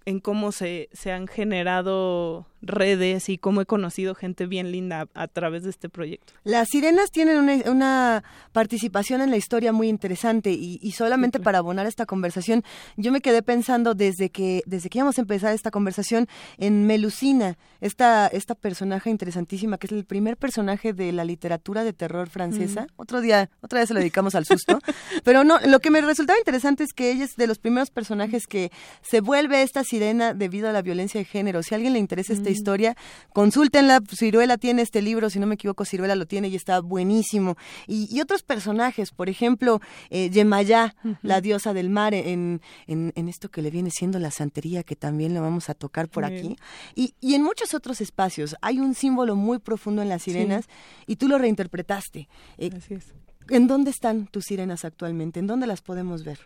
[0.07, 5.23] en, cómo se, se han generado redes y cómo he conocido gente bien linda a,
[5.23, 6.33] a través de este proyecto.
[6.43, 11.45] Las sirenas tienen una, una participación en la historia muy interesante y, y solamente sí,
[11.45, 12.65] para abonar esta conversación,
[12.97, 16.29] yo me quedé pensando desde que desde que íbamos a empezar esta conversación
[16.59, 21.93] en Melusina, esta esta personaje interesantísima que es el primer personaje de la literatura de
[21.93, 22.83] terror francesa.
[22.83, 22.93] Mm.
[22.97, 24.79] Otro día, otra vez se lo dedicamos al susto,
[25.25, 28.47] pero no, lo que me resultaba interesante es que ella es de los primeros personajes
[28.47, 28.71] que
[29.03, 31.63] se vuelve esta sirena debido a la violencia de género.
[31.63, 32.37] Si a alguien le interesa mm.
[32.37, 32.97] esta historia,
[33.33, 34.01] consúltenla.
[34.15, 37.57] Ciruela tiene este libro, si no me equivoco, Ciruela lo tiene y está buenísimo.
[37.87, 39.81] Y, y otros personajes, por ejemplo,
[40.11, 41.19] eh, Yemayá, uh -huh.
[41.23, 44.97] la diosa del mar, en, en, en, esto que le viene siendo la santería, que
[44.97, 46.39] también lo vamos a tocar por Bien.
[46.39, 46.57] aquí.
[46.95, 51.05] Y, y, en muchos otros espacios hay un símbolo muy profundo en las sirenas sí.
[51.07, 52.29] y tú lo reinterpretaste.
[52.59, 53.15] Eh, Así es.
[53.49, 55.39] ¿En dónde están tus sirenas actualmente?
[55.41, 56.39] ¿En dónde las podemos ver?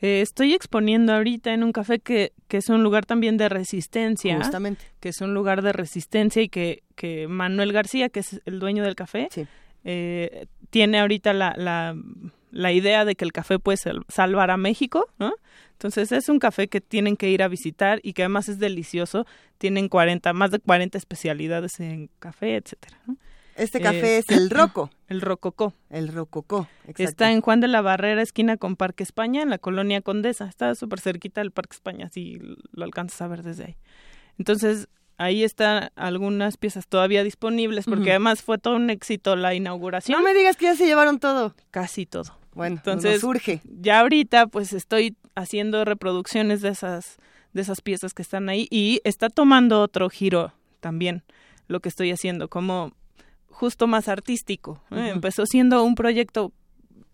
[0.00, 4.36] Eh, estoy exponiendo ahorita en un café que, que es un lugar también de resistencia.
[4.38, 4.84] Justamente.
[5.00, 8.84] Que es un lugar de resistencia y que, que Manuel García, que es el dueño
[8.84, 9.46] del café, sí.
[9.84, 11.96] eh, tiene ahorita la, la,
[12.52, 13.78] la, idea de que el café puede
[14.08, 15.32] salvar a México, ¿no?
[15.72, 19.26] Entonces es un café que tienen que ir a visitar y que además es delicioso.
[19.58, 22.98] Tienen 40, más de 40 especialidades en café, etcétera.
[23.06, 23.16] ¿no?
[23.58, 24.90] Este café eh, es el Roco.
[25.08, 25.72] El Rococó.
[25.88, 27.02] El Rococó, exacto.
[27.02, 30.46] Está en Juan de la Barrera, esquina con Parque España, en la colonia Condesa.
[30.46, 32.38] Está súper cerquita del Parque España, si
[32.72, 33.76] lo alcanzas a ver desde ahí.
[34.36, 38.10] Entonces, ahí están algunas piezas todavía disponibles, porque uh -huh.
[38.10, 40.18] además fue todo un éxito la inauguración.
[40.18, 41.54] No me digas que ya se llevaron todo.
[41.70, 42.38] Casi todo.
[42.52, 43.62] Bueno, entonces surge.
[43.64, 47.16] Ya ahorita, pues estoy haciendo reproducciones de esas,
[47.52, 51.22] de esas piezas que están ahí y está tomando otro giro también
[51.68, 52.92] lo que estoy haciendo, como
[53.48, 54.82] justo más artístico.
[54.90, 54.94] ¿eh?
[54.94, 55.12] Uh -huh.
[55.14, 56.52] Empezó siendo un proyecto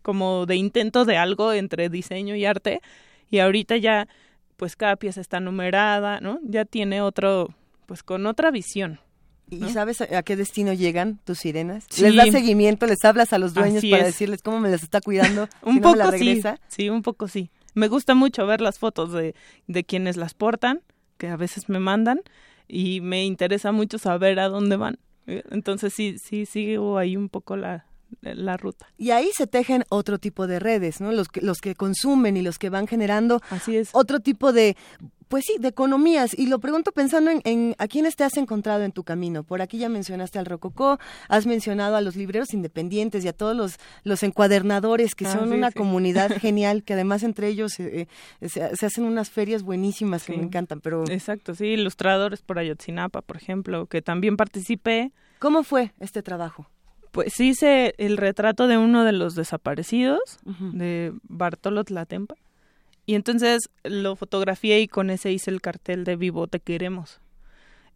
[0.02, 2.80] como de intento de algo entre diseño y arte
[3.30, 4.06] y ahorita ya
[4.56, 6.38] pues cada pieza está numerada, ¿no?
[6.42, 7.54] Ya tiene otro,
[7.86, 9.00] pues con otra visión.
[9.50, 11.84] ¿Y sabes a qué destino llegan tus sirenas?
[11.90, 12.02] Sí.
[12.02, 12.86] ¿Les das seguimiento?
[12.86, 14.08] ¿Les hablas a los dueños Así para es.
[14.08, 15.48] decirles cómo me las está cuidando?
[15.62, 16.42] un si poco no sí.
[16.68, 17.50] Sí, un poco sí.
[17.74, 19.34] Me gusta mucho ver las fotos de,
[19.66, 20.80] de quienes las portan
[21.18, 22.20] que a veces me mandan
[22.68, 24.98] y me interesa mucho saber a dónde van.
[25.26, 27.86] Entonces sí, sí, sigo ahí un poco la,
[28.20, 28.86] la ruta.
[28.96, 31.12] Y ahí se tejen otro tipo de redes, ¿no?
[31.12, 33.90] Los que, los que consumen y los que van generando Así es.
[33.92, 34.76] otro tipo de,
[35.34, 36.32] pues sí, de economías.
[36.38, 39.42] Y lo pregunto pensando en, a quiénes te has encontrado en tu camino.
[39.42, 43.56] Por aquí ya mencionaste al Rococó, has mencionado a los libreros independientes y a todos
[43.56, 48.06] los, los encuadernadores que ah, son una comunidad genial, que además entre ellos eh,
[48.40, 50.80] eh, se, hacen unas ferias buenísimas que me encantan.
[50.80, 51.02] Pero...
[51.08, 55.10] Exacto, sí, ilustradores por Ayotzinapa, por ejemplo, que también participé.
[55.40, 56.70] ¿Cómo fue este trabajo?
[57.10, 62.36] Pues hice el retrato de uno de los desaparecidos, de Bartolo Tlatempa.
[63.06, 67.20] Y entonces lo fotografié y con ese hice el cartel de Vivo Te Queremos.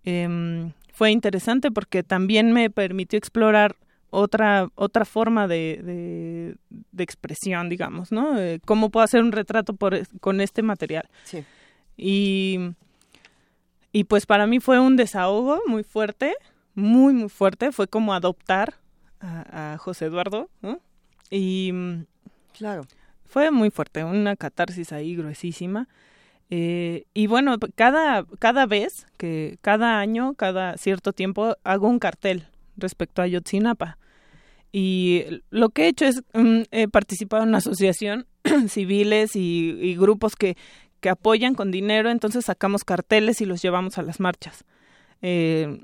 [0.05, 3.77] Em, fue interesante porque también me permitió explorar
[4.11, 8.37] otra otra forma de, de, expresión, digamos, ¿no?
[8.65, 11.09] cómo puedo hacer un retrato por, con este material.
[11.25, 11.45] Sí.
[11.97, 12.59] Y,
[13.93, 16.37] y pues para mí fue un desahogo muy fuerte,
[16.75, 17.73] muy, muy fuerte.
[17.73, 18.75] Fue como adoptar
[19.21, 20.81] a, José Eduardo, ¿no?
[21.31, 21.73] Y
[22.57, 22.87] claro.
[23.29, 25.89] Fue muy fuerte, una catarsis ahí gruesísima.
[26.51, 32.49] Eh, y bueno, cada, cada vez, que cada año, cada cierto tiempo, hago un cartel
[32.77, 33.99] respecto a Yotzinapa.
[34.73, 38.27] Y lo que he hecho es, mm, he participado en una asociación,
[38.69, 40.57] civiles y, grupos que,
[41.01, 44.65] que apoyan con dinero, entonces sacamos carteles y los llevamos a las marchas.
[45.21, 45.81] Eh,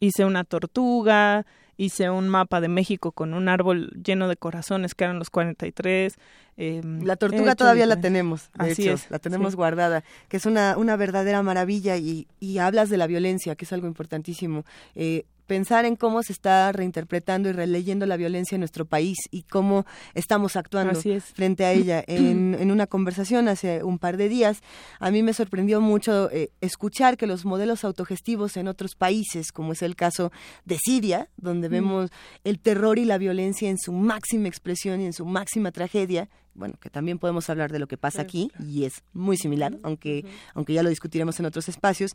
[0.00, 1.44] hice una tortuga,
[1.78, 6.16] hice un mapa de México con un árbol lleno de corazones que eran los 43.
[6.58, 10.96] Eh, la tortuga todavía la tenemos, Así es, la tenemos guardada, que es una, una
[10.96, 14.64] verdadera maravilla y, y hablas de la violencia, que es algo importantísimo.
[14.96, 19.42] Eh, pensar en cómo se está reinterpretando y releyendo la violencia en nuestro país y
[19.42, 21.00] cómo estamos actuando
[21.34, 22.04] frente a ella.
[22.18, 24.60] En, en, una conversación hace un par de días,
[24.98, 29.72] a mí me sorprendió mucho eh, escuchar que los modelos autogestivos en otros países, como
[29.72, 30.30] es el caso
[30.64, 32.10] de Siria, donde vemos
[32.44, 36.28] el terror y la violencia en su máxima expresión y en su máxima tragedia,
[36.58, 40.24] bueno, que también podemos hablar de lo que pasa aquí y es muy similar, aunque,
[40.54, 42.10] aunque ya lo discutiremos en otros espacios.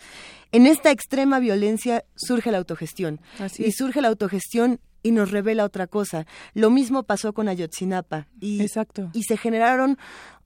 [0.52, 3.20] En esta extrema violencia surge la autogestión
[3.58, 6.26] y surge la autogestión y nos revela otra cosa.
[6.54, 9.10] Lo mismo pasó con Ayotzinapa y, Exacto.
[9.14, 9.98] y se generaron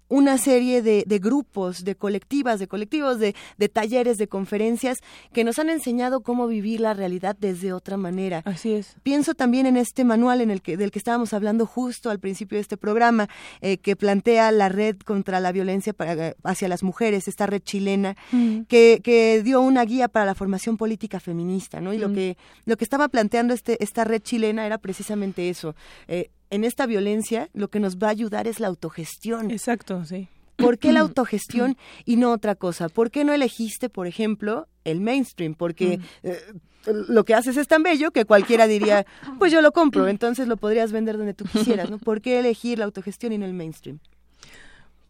[0.10, 5.00] una serie de, de, grupos, de colectivas, de colectivos, de, de, talleres, de conferencias
[5.34, 8.42] que nos han enseñado cómo vivir la realidad desde otra manera.
[8.46, 8.96] Así es.
[9.04, 12.58] Pienso también en este manual en el que, del que estábamos hablando justo al principio
[12.58, 13.28] de este programa,
[13.62, 18.16] eh, que plantea la red contra la violencia para, hacia las mujeres, esta red chilena,
[18.32, 18.62] mm.
[18.62, 21.94] que, que, dio una guía para la formación política feminista, ¿no?
[21.94, 22.14] Y lo mm.
[22.14, 25.76] que lo que estaba planteando este, esta red chilena era precisamente eso.
[26.08, 29.52] Eh, en esta violencia lo que nos va a ayudar es la autogestión.
[29.52, 30.30] Exacto, sí.
[30.56, 32.90] ¿Por qué la autogestión y no otra cosa?
[32.90, 35.56] ¿Por qué no elegiste, por ejemplo, el mainstream?
[35.56, 36.04] Porque mm.
[36.24, 36.40] eh,
[36.86, 39.06] lo que haces es tan bello que cualquiera diría,
[39.40, 41.98] pues yo lo compro, entonces lo podrías vender donde tú quisieras, ¿no?
[42.00, 44.00] ¿Por qué elegir la autogestión y no el mainstream?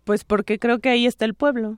[0.04, 1.78] Pues porque creo que ahí está el pueblo.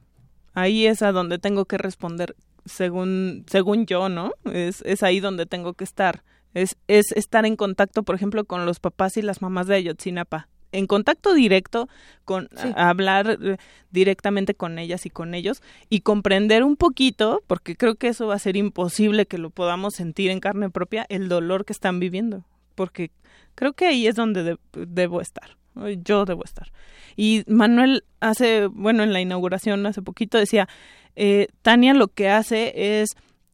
[0.54, 2.36] Ahí es a donde tengo que responder
[2.66, 4.34] según según yo, ¿no?
[4.46, 6.24] Es es ahí donde tengo que estar.
[6.54, 10.48] Es, es estar en contacto, por ejemplo, con los papás y las mamás de Ayotzinapa.
[10.72, 11.90] En contacto directo,
[12.26, 13.58] con hablar eh,
[13.90, 18.36] directamente con ellas y con ellos y comprender un poquito, porque creo que eso va
[18.36, 22.46] a ser imposible que lo podamos sentir en carne propia, el dolor que están viviendo.
[22.76, 23.10] Porque
[23.56, 25.58] creo que ahí es donde debo estar.
[26.04, 26.72] Yo debo estar.
[27.16, 30.68] Y Manuel hace, bueno, en la inauguración hace poquito decía,
[31.16, 33.10] eh, Tania lo que hace es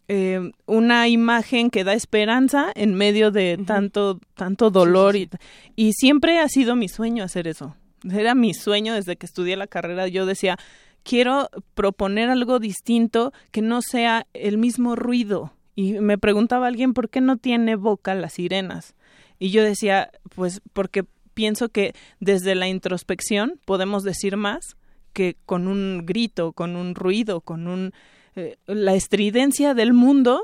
[0.08, 5.30] eh, una imagen que da esperanza en medio de tanto tanto dolor Y,
[5.76, 7.76] y siempre ha sido mi sueño hacer eso.
[8.12, 10.08] Era mi sueño desde que estudié la carrera.
[10.08, 10.58] Yo decía
[11.06, 17.10] quiero proponer algo distinto que no sea el mismo ruido y me preguntaba alguien por
[17.10, 18.96] qué no tiene boca las sirenas
[19.40, 24.76] y yo decía pues porque pienso que desde la introspección podemos decir más
[25.14, 27.94] que con un grito con un ruido con un
[28.36, 30.42] eh, la estridencia del mundo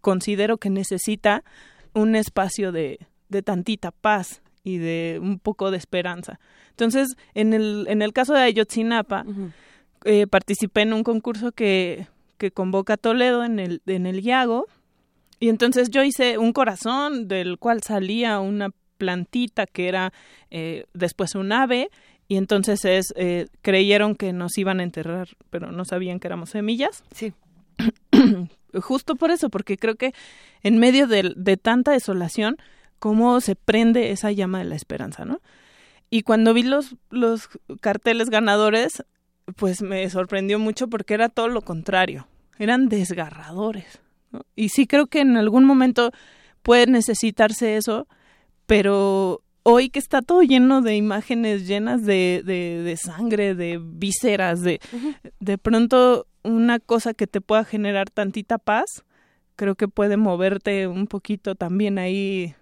[0.00, 1.44] considero que necesita
[1.94, 2.98] un espacio de,
[3.28, 6.40] de tantita paz y de un poco de esperanza.
[6.70, 9.24] Entonces, en el, en el caso de Ayotzinapa,
[10.04, 12.06] eh, participé en un concurso que,
[12.38, 14.66] que convoca Toledo en el, en el Iago,
[15.38, 20.12] y entonces yo hice un corazón del cual salía una plantita que era
[20.50, 21.90] eh, después un ave
[22.34, 26.50] y entonces es, eh, creyeron que nos iban a enterrar, pero no sabían que éramos
[26.50, 27.04] semillas.
[27.14, 27.32] Sí.
[28.82, 30.12] Justo por eso, porque creo que
[30.64, 32.56] en medio de, de tanta desolación,
[32.98, 35.40] cómo se prende esa llama de la esperanza, ¿no?
[36.10, 37.48] Y cuando vi los, los
[37.80, 39.04] carteles ganadores,
[39.54, 42.26] pues me sorprendió mucho porque era todo lo contrario.
[42.58, 44.00] eran desgarradores.
[44.56, 46.10] Y sí creo que en algún momento
[46.64, 48.08] puede necesitarse eso,
[48.66, 54.80] pero hoy que está todo lleno de imágenes llenas de, de, sangre, de vísceras, de,
[55.40, 59.04] de pronto una cosa que te pueda generar tantita paz,
[59.56, 62.54] creo que puede moverte un poquito también ahí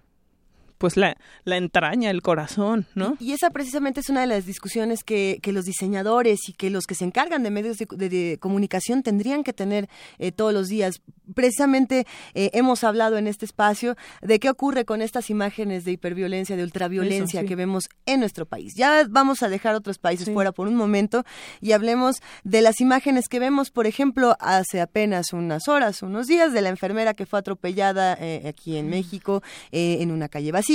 [0.83, 1.15] pues la,
[1.45, 3.15] la entraña, el corazón, ¿no?
[3.21, 6.87] Y, esa precisamente es una de las discusiones que, que, los diseñadores y que los
[6.87, 9.87] que se encargan de medios de, comunicación tendrían que tener
[10.19, 11.01] eh, todos los días.
[11.35, 16.57] Precisamente eh, hemos hablado en este espacio de qué ocurre con estas imágenes de hiperviolencia,
[16.57, 18.73] de ultraviolencia que vemos en nuestro país.
[18.75, 21.23] Ya vamos a dejar otros países fuera por un momento
[21.61, 26.51] y hablemos de las imágenes que vemos, por ejemplo, hace apenas unas horas, unos días,
[26.51, 30.72] de la enfermera que fue atropellada eh, aquí en México en una calle vacía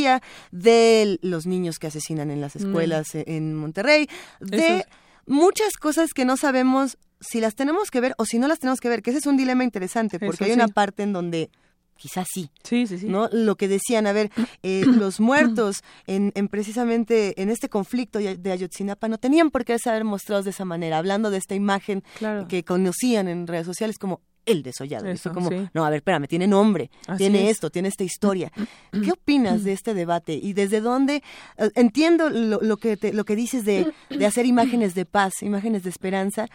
[0.51, 2.59] de los niños que asesinan en las mm.
[2.59, 4.09] escuelas e, en Monterrey,
[4.41, 4.85] de
[5.27, 8.81] muchas cosas que no sabemos si las tenemos que ver o si no las tenemos
[8.81, 11.51] que ver, que ese es un dilema interesante, porque hay una parte en donde
[11.99, 12.51] quizás sí.
[12.63, 13.09] Sí, sí, sí.
[13.09, 13.29] ¿no?
[13.33, 14.31] Lo que decían, a ver,
[14.63, 19.79] eh, los muertos en, en, precisamente en este conflicto de Ayotzinapa no tenían por qué
[19.79, 22.03] ser mostrados de esa manera, hablando de esta imagen
[22.49, 25.07] que conocían en redes sociales como el desollado.
[25.09, 28.51] Eso, como, no, a ver, espérame, tiene nombre, tiene esto, tiene esta historia.
[29.05, 31.23] ¿Qué opinas de este debate y desde dónde?
[31.57, 35.91] Eh, entiendo lo, que lo que dices de, de hacer imágenes de paz, imágenes de
[35.91, 36.47] esperanza,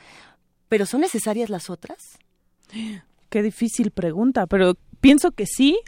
[0.68, 2.18] pero ¿son necesarias las otras?
[3.30, 5.80] Qué difícil pregunta, pero pienso que sí.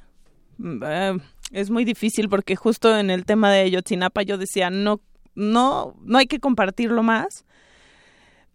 [0.58, 1.18] Mm, eh,
[1.52, 5.02] es muy difícil porque justo en el tema de Ayotzinapa yo decía, no,
[5.36, 7.46] no, no hay que compartirlo más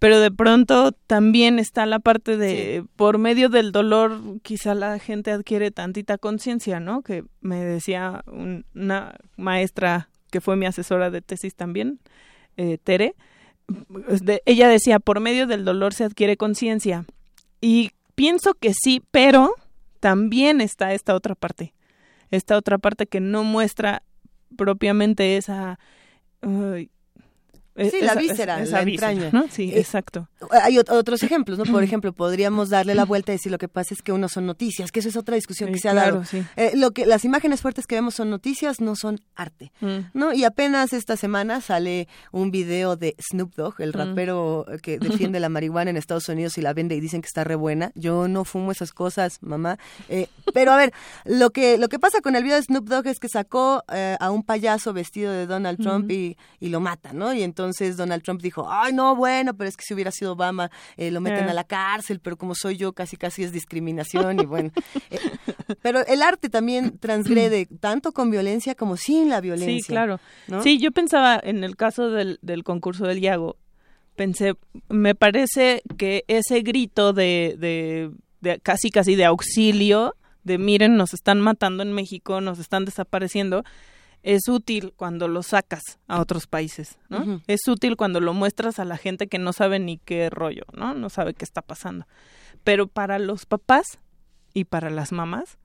[0.01, 5.30] pero de pronto también está la parte de por medio del dolor quizá la gente
[5.30, 7.03] adquiere tantita conciencia, ¿no?
[7.03, 12.01] Que me decía una maestra que fue mi asesora de tesis también,
[12.57, 13.14] eh, Tere,
[14.46, 17.05] ella decía por medio del dolor se adquiere conciencia
[17.61, 19.55] y pienso que sí, pero
[20.01, 21.74] también está esta otra parte,
[22.30, 24.03] esta otra parte que no muestra
[24.57, 25.78] propiamente esa
[27.76, 29.30] Sí, la víscera, la entraña.
[29.32, 29.46] ¿no?
[29.48, 30.28] Sí, eh, exacto.
[30.50, 31.64] Hay otros ejemplos, ¿no?
[31.64, 34.46] Por ejemplo, podríamos darle la vuelta y decir lo que pasa es que uno son
[34.46, 36.22] noticias, que eso es otra discusión que se ha dado.
[36.56, 39.98] Eh, lo que las imágenes fuertes que vemos son noticias, no son arte, mm.
[40.14, 40.32] ¿no?
[40.32, 43.92] Y apenas esta semana sale un video de Snoop Dogg, el mm.
[43.92, 44.98] rapero que
[45.30, 47.92] defiende la marihuana en Estados Unidos y la vende y dicen que está re buena.
[47.94, 49.78] Yo no fumo esas cosas, mamá.
[50.08, 50.92] Eh, pero a ver,
[51.24, 54.30] lo que lo que pasa con el video de Snoop Dogg es que sacó a
[54.30, 57.32] un payaso vestido de Donald Trump y, y lo mata, ¿no?
[57.32, 60.32] Y entonces entonces Donald Trump dijo, ay, no, bueno, pero es que si hubiera sido
[60.32, 64.40] Obama, eh, lo meten a la cárcel, pero como soy yo, casi casi es discriminación
[64.40, 64.70] y bueno.
[65.11, 65.18] Eh,
[65.82, 69.78] pero el arte también transgrede tanto con violencia como sin la violencia.
[69.78, 70.20] Sí, claro.
[70.62, 73.56] Sí, yo pensaba en el caso del, del concurso del Iago,
[74.16, 74.54] pensé,
[74.88, 81.14] me parece que ese grito de, de, de casi casi de auxilio, de miren, nos
[81.14, 83.64] están matando en México, nos están desapareciendo,
[84.22, 87.40] es útil cuando lo sacas a otros países, ¿no?
[87.46, 90.94] Es útil cuando lo muestras a la gente que no sabe ni qué rollo, ¿no?
[90.94, 92.06] No sabe qué está pasando.
[92.64, 93.98] Pero para los papás
[94.52, 95.58] y para las mamás,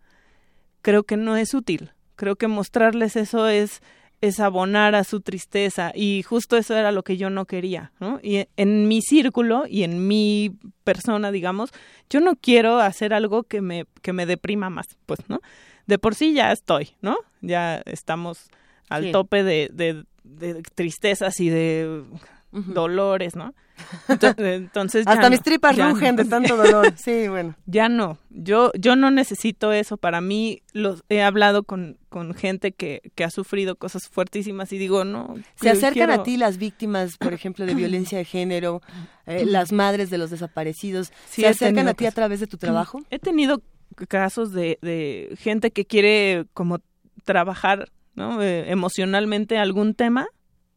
[0.82, 1.92] creo que no es útil.
[2.16, 3.82] Creo que mostrarles eso es
[4.22, 8.20] es abonar a su tristeza y justo eso era lo que yo no quería, ¿no?
[8.24, 11.72] Y en mi círculo y en mi persona, digamos,
[12.10, 15.42] yo no quiero hacer algo que me que me deprima más, pues, ¿no?
[15.88, 17.18] de por sí ya estoy, ¿no?
[17.42, 18.50] Ya estamos
[18.90, 22.04] al tope de, de, tristezas y de
[22.52, 23.54] dolores, ¿no?
[24.38, 26.94] Entonces, hasta mis tripas rugen de tanto dolor.
[26.96, 27.56] Sí, bueno.
[27.66, 28.18] Ya no.
[28.30, 29.98] Yo yo no necesito eso.
[29.98, 34.78] Para mí los he hablado con, con gente que, que ha sufrido cosas fuertísimas y
[34.78, 35.36] digo, no.
[35.56, 38.82] Se acercan a ti las víctimas, por ejemplo, de violencia de género,
[39.26, 41.12] eh, las madres de los desaparecidos.
[41.30, 43.02] ¿Se acercan a ti a través de tu trabajo?
[43.10, 43.62] He tenido
[44.08, 46.80] casos de, de gente que quiere como
[47.24, 48.42] trabajar ¿no?
[48.42, 50.28] Eh, emocionalmente algún tema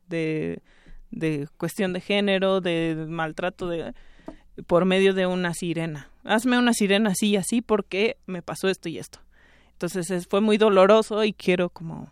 [0.09, 0.61] de,
[1.11, 3.95] de cuestión de género, de maltrato de
[4.67, 6.11] por medio de una sirena.
[6.25, 9.21] Hazme una sirena así y así porque me pasó esto y esto.
[9.73, 12.11] Entonces fue muy doloroso y quiero como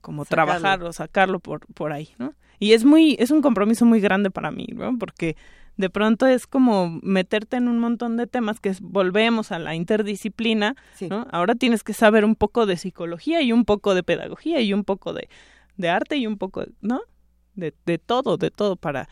[0.00, 2.34] como trabajar o sacarlo por por ahí, ¿no?
[2.58, 4.98] Y es muy es un compromiso muy grande para mí, ¿no?
[4.98, 5.36] Porque
[5.76, 10.76] de pronto es como meterte en un montón de temas que volvemos a la interdisciplina,
[11.08, 11.26] ¿no?
[11.30, 14.84] Ahora tienes que saber un poco de psicología y un poco de pedagogía y un
[14.84, 15.28] poco de,
[15.76, 17.00] de arte y un poco, ¿no?
[17.54, 19.08] De, de todo, de todo para,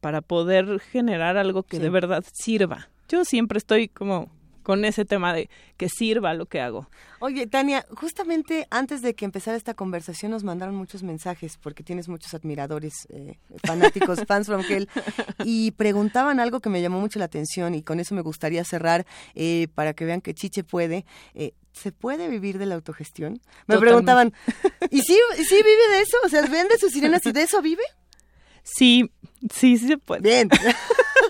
[0.00, 2.88] para poder generar algo que de verdad sirva.
[3.08, 4.30] Yo siempre estoy como
[4.68, 5.48] con ese tema de
[5.78, 6.90] que sirva lo que hago.
[7.20, 12.06] Oye, Tania, justamente antes de que empezara esta conversación nos mandaron muchos mensajes porque tienes
[12.06, 14.86] muchos admiradores, eh, fanáticos, fans from hell,
[15.42, 19.06] y preguntaban algo que me llamó mucho la atención y con eso me gustaría cerrar
[19.34, 21.06] eh, para que vean que Chiche puede.
[21.32, 23.40] Eh, ¿Se puede vivir de la autogestión?
[23.68, 24.34] Me preguntaban,
[24.90, 26.18] ¿y sí, sí vive de eso?
[26.26, 27.84] O sea, ¿vende sus sirenas y de eso vive?
[28.64, 29.10] Sí,
[29.50, 30.20] sí, sí se puede.
[30.20, 30.50] Bien.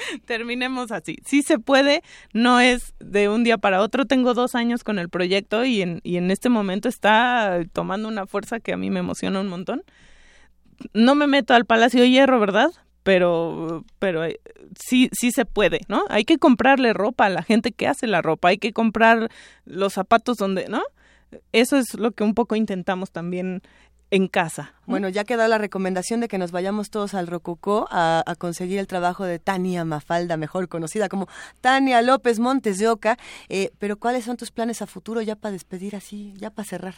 [0.26, 1.16] Terminemos así.
[1.24, 4.04] Sí se puede, no es de un día para otro.
[4.04, 8.26] Tengo dos años con el proyecto y en, y en este momento está tomando una
[8.26, 9.82] fuerza que a mí me emociona un montón.
[10.94, 12.70] No me meto al Palacio de Hierro, ¿verdad?
[13.02, 14.40] Pero, pero eh,
[14.78, 16.04] sí, sí se puede, ¿no?
[16.10, 19.30] Hay que comprarle ropa a la gente que hace la ropa, hay que comprar
[19.64, 20.82] los zapatos donde, ¿no?
[21.52, 23.62] Eso es lo que un poco intentamos también
[24.10, 24.74] en casa.
[24.86, 28.88] Bueno, ya queda la recomendación de que nos vayamos todos al Rococó a, conseguir el
[28.88, 31.28] trabajo de Tania Mafalda, mejor conocida como
[31.60, 33.16] Tania López Montes de Oca.
[33.48, 36.94] Eh, pero ¿cuáles son tus planes a futuro ya para despedir así, ya para cerrar?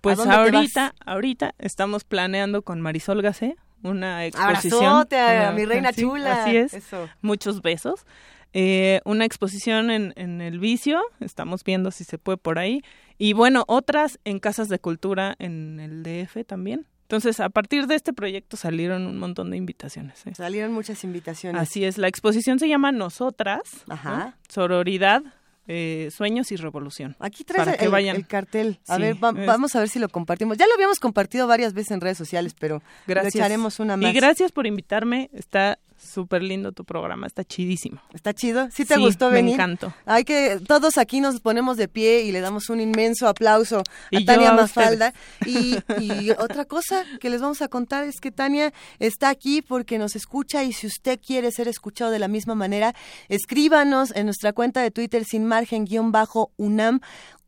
[0.00, 4.84] Pues ahorita, ahorita estamos planeando con Marisol Gacé una exposición.
[4.84, 6.44] Abrazote a, mi reina chula.
[6.44, 6.76] Así es.
[7.20, 8.06] Muchos besos.
[8.52, 12.82] Eh, una exposición en, en el vicio, estamos viendo si se puede por ahí,
[13.18, 16.86] y bueno, otras en casas de cultura en el DF también.
[17.02, 20.26] Entonces, a partir de este proyecto salieron un montón de invitaciones.
[20.26, 20.34] ¿eh?
[20.34, 21.60] Salieron muchas invitaciones.
[21.60, 24.36] Así es, la exposición se llama Nosotras, Ajá.
[24.48, 25.22] Sororidad,
[25.66, 27.16] eh, Sueños y Revolución.
[27.18, 28.78] Aquí traes el, el, cartel.
[28.88, 30.58] A ver, vamos a ver si lo compartimos.
[30.58, 33.36] Ya lo habíamos compartido varias veces en redes sociales, pero gracias.
[33.36, 34.10] echaremos una más.
[34.10, 35.30] Y gracias por invitarme.
[35.32, 38.00] Está súper lindo tu programa, está chidísimo.
[38.12, 38.68] ¿Está chido?
[38.70, 39.56] ¿Sí te gustó venir?
[39.56, 39.94] Me encantó.
[40.06, 44.24] Hay que, todos aquí nos ponemos de pie y le damos un inmenso aplauso a
[44.24, 45.12] Tania Mafalda.
[45.46, 49.98] Y, y otra cosa que les vamos a contar es que Tania está aquí porque
[49.98, 52.94] nos escucha y si usted quiere ser escuchado de la misma manera,
[53.28, 57.00] escríbanos en nuestra cuenta de Twitter sin margen-unam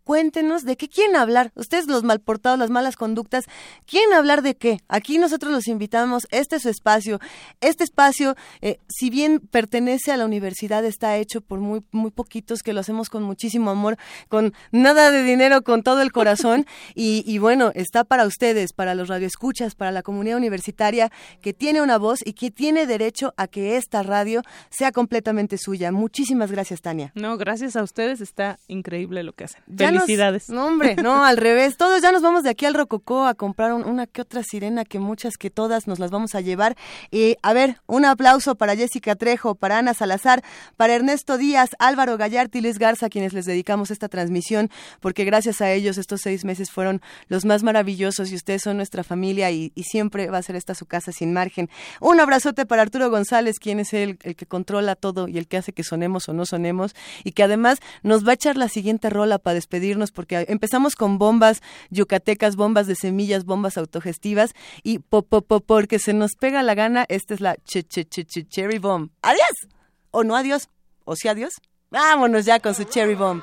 [0.07, 1.50] cuéntenos de qué quieren hablar.
[1.57, 3.46] Ustedes los malportados, las malas conductas,
[3.86, 4.78] ¿quieren hablar de qué?
[4.86, 7.18] Aquí nosotros los invitamos, este es su espacio.
[7.61, 12.62] Este espacio, eh, si bien pertenece a la universidad, está hecho por muy, muy poquitos
[12.62, 13.96] que lo hacemos con muchísimo amor,
[14.28, 16.66] con nada de dinero, con todo el corazón.
[16.94, 21.11] y, y bueno, está para ustedes, para los radioescuchas, para la comunidad universitaria
[21.42, 25.90] que tiene una voz y que tiene derecho a que esta radio sea completamente suya.
[25.90, 27.11] Muchísimas gracias, Tania.
[27.16, 29.64] No, gracias a ustedes, está increíble lo que hacen.
[30.01, 30.49] Felicidades.
[30.49, 31.76] no, hombre, no, al revés.
[31.76, 34.99] Todos ya nos vamos de aquí al Rococó a comprar una que otra sirena, que
[34.99, 36.76] muchas, que todas nos las vamos a llevar.
[37.11, 40.42] Y a ver, un aplauso para Jessica Trejo, para Ana Salazar,
[40.76, 44.70] para Ernesto Díaz, Álvaro Gallarte y Luis Garza, quienes les dedicamos esta transmisión,
[45.01, 49.05] porque gracias a ellos estos seis meses fueron los más maravillosos y ustedes son nuestra
[49.05, 51.70] familia y, siempre va a ser esta su casa sin margen.
[52.01, 55.59] Un abrazote para Arturo González, quien es el, el que controla todo y el que
[55.59, 59.11] hace que sonemos o no sonemos y que además nos va a echar la siguiente
[59.11, 65.22] rola para despedir porque empezamos con bombas yucatecas, bombas de semillas, bombas autogestivas y po,
[65.22, 69.11] porque se nos pega la gana, esta es la ch ch ch cherry bomb.
[69.22, 69.68] ¡Adiós!
[70.11, 70.68] ¿O no adiós?
[71.05, 71.53] ¿O sí adiós?
[71.91, 73.43] Vámonos ya con su cherry bomb.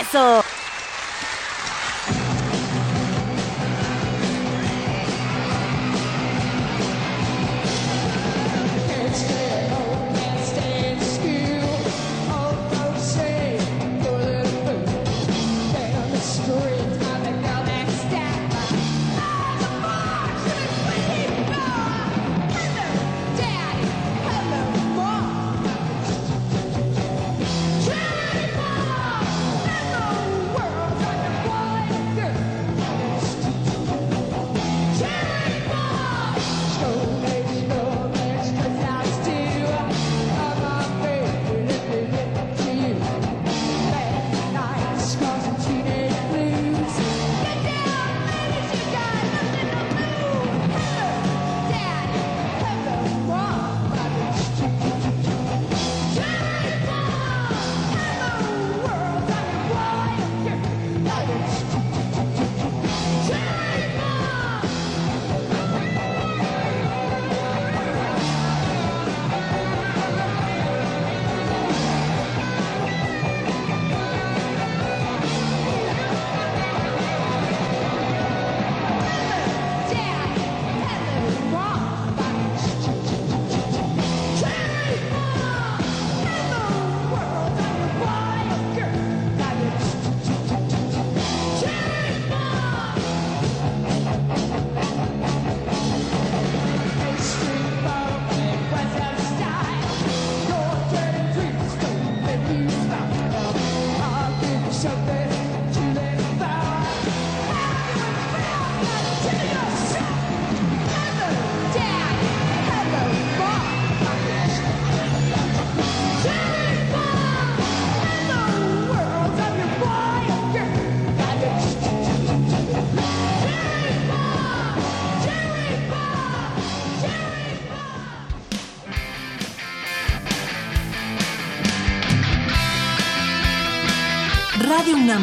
[0.00, 0.42] ¡Eso!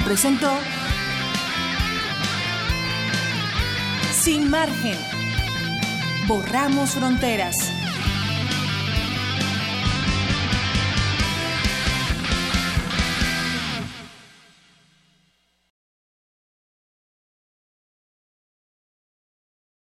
[0.01, 0.49] Presentó
[4.13, 4.97] Sin margen.
[6.27, 7.72] Borramos fronteras.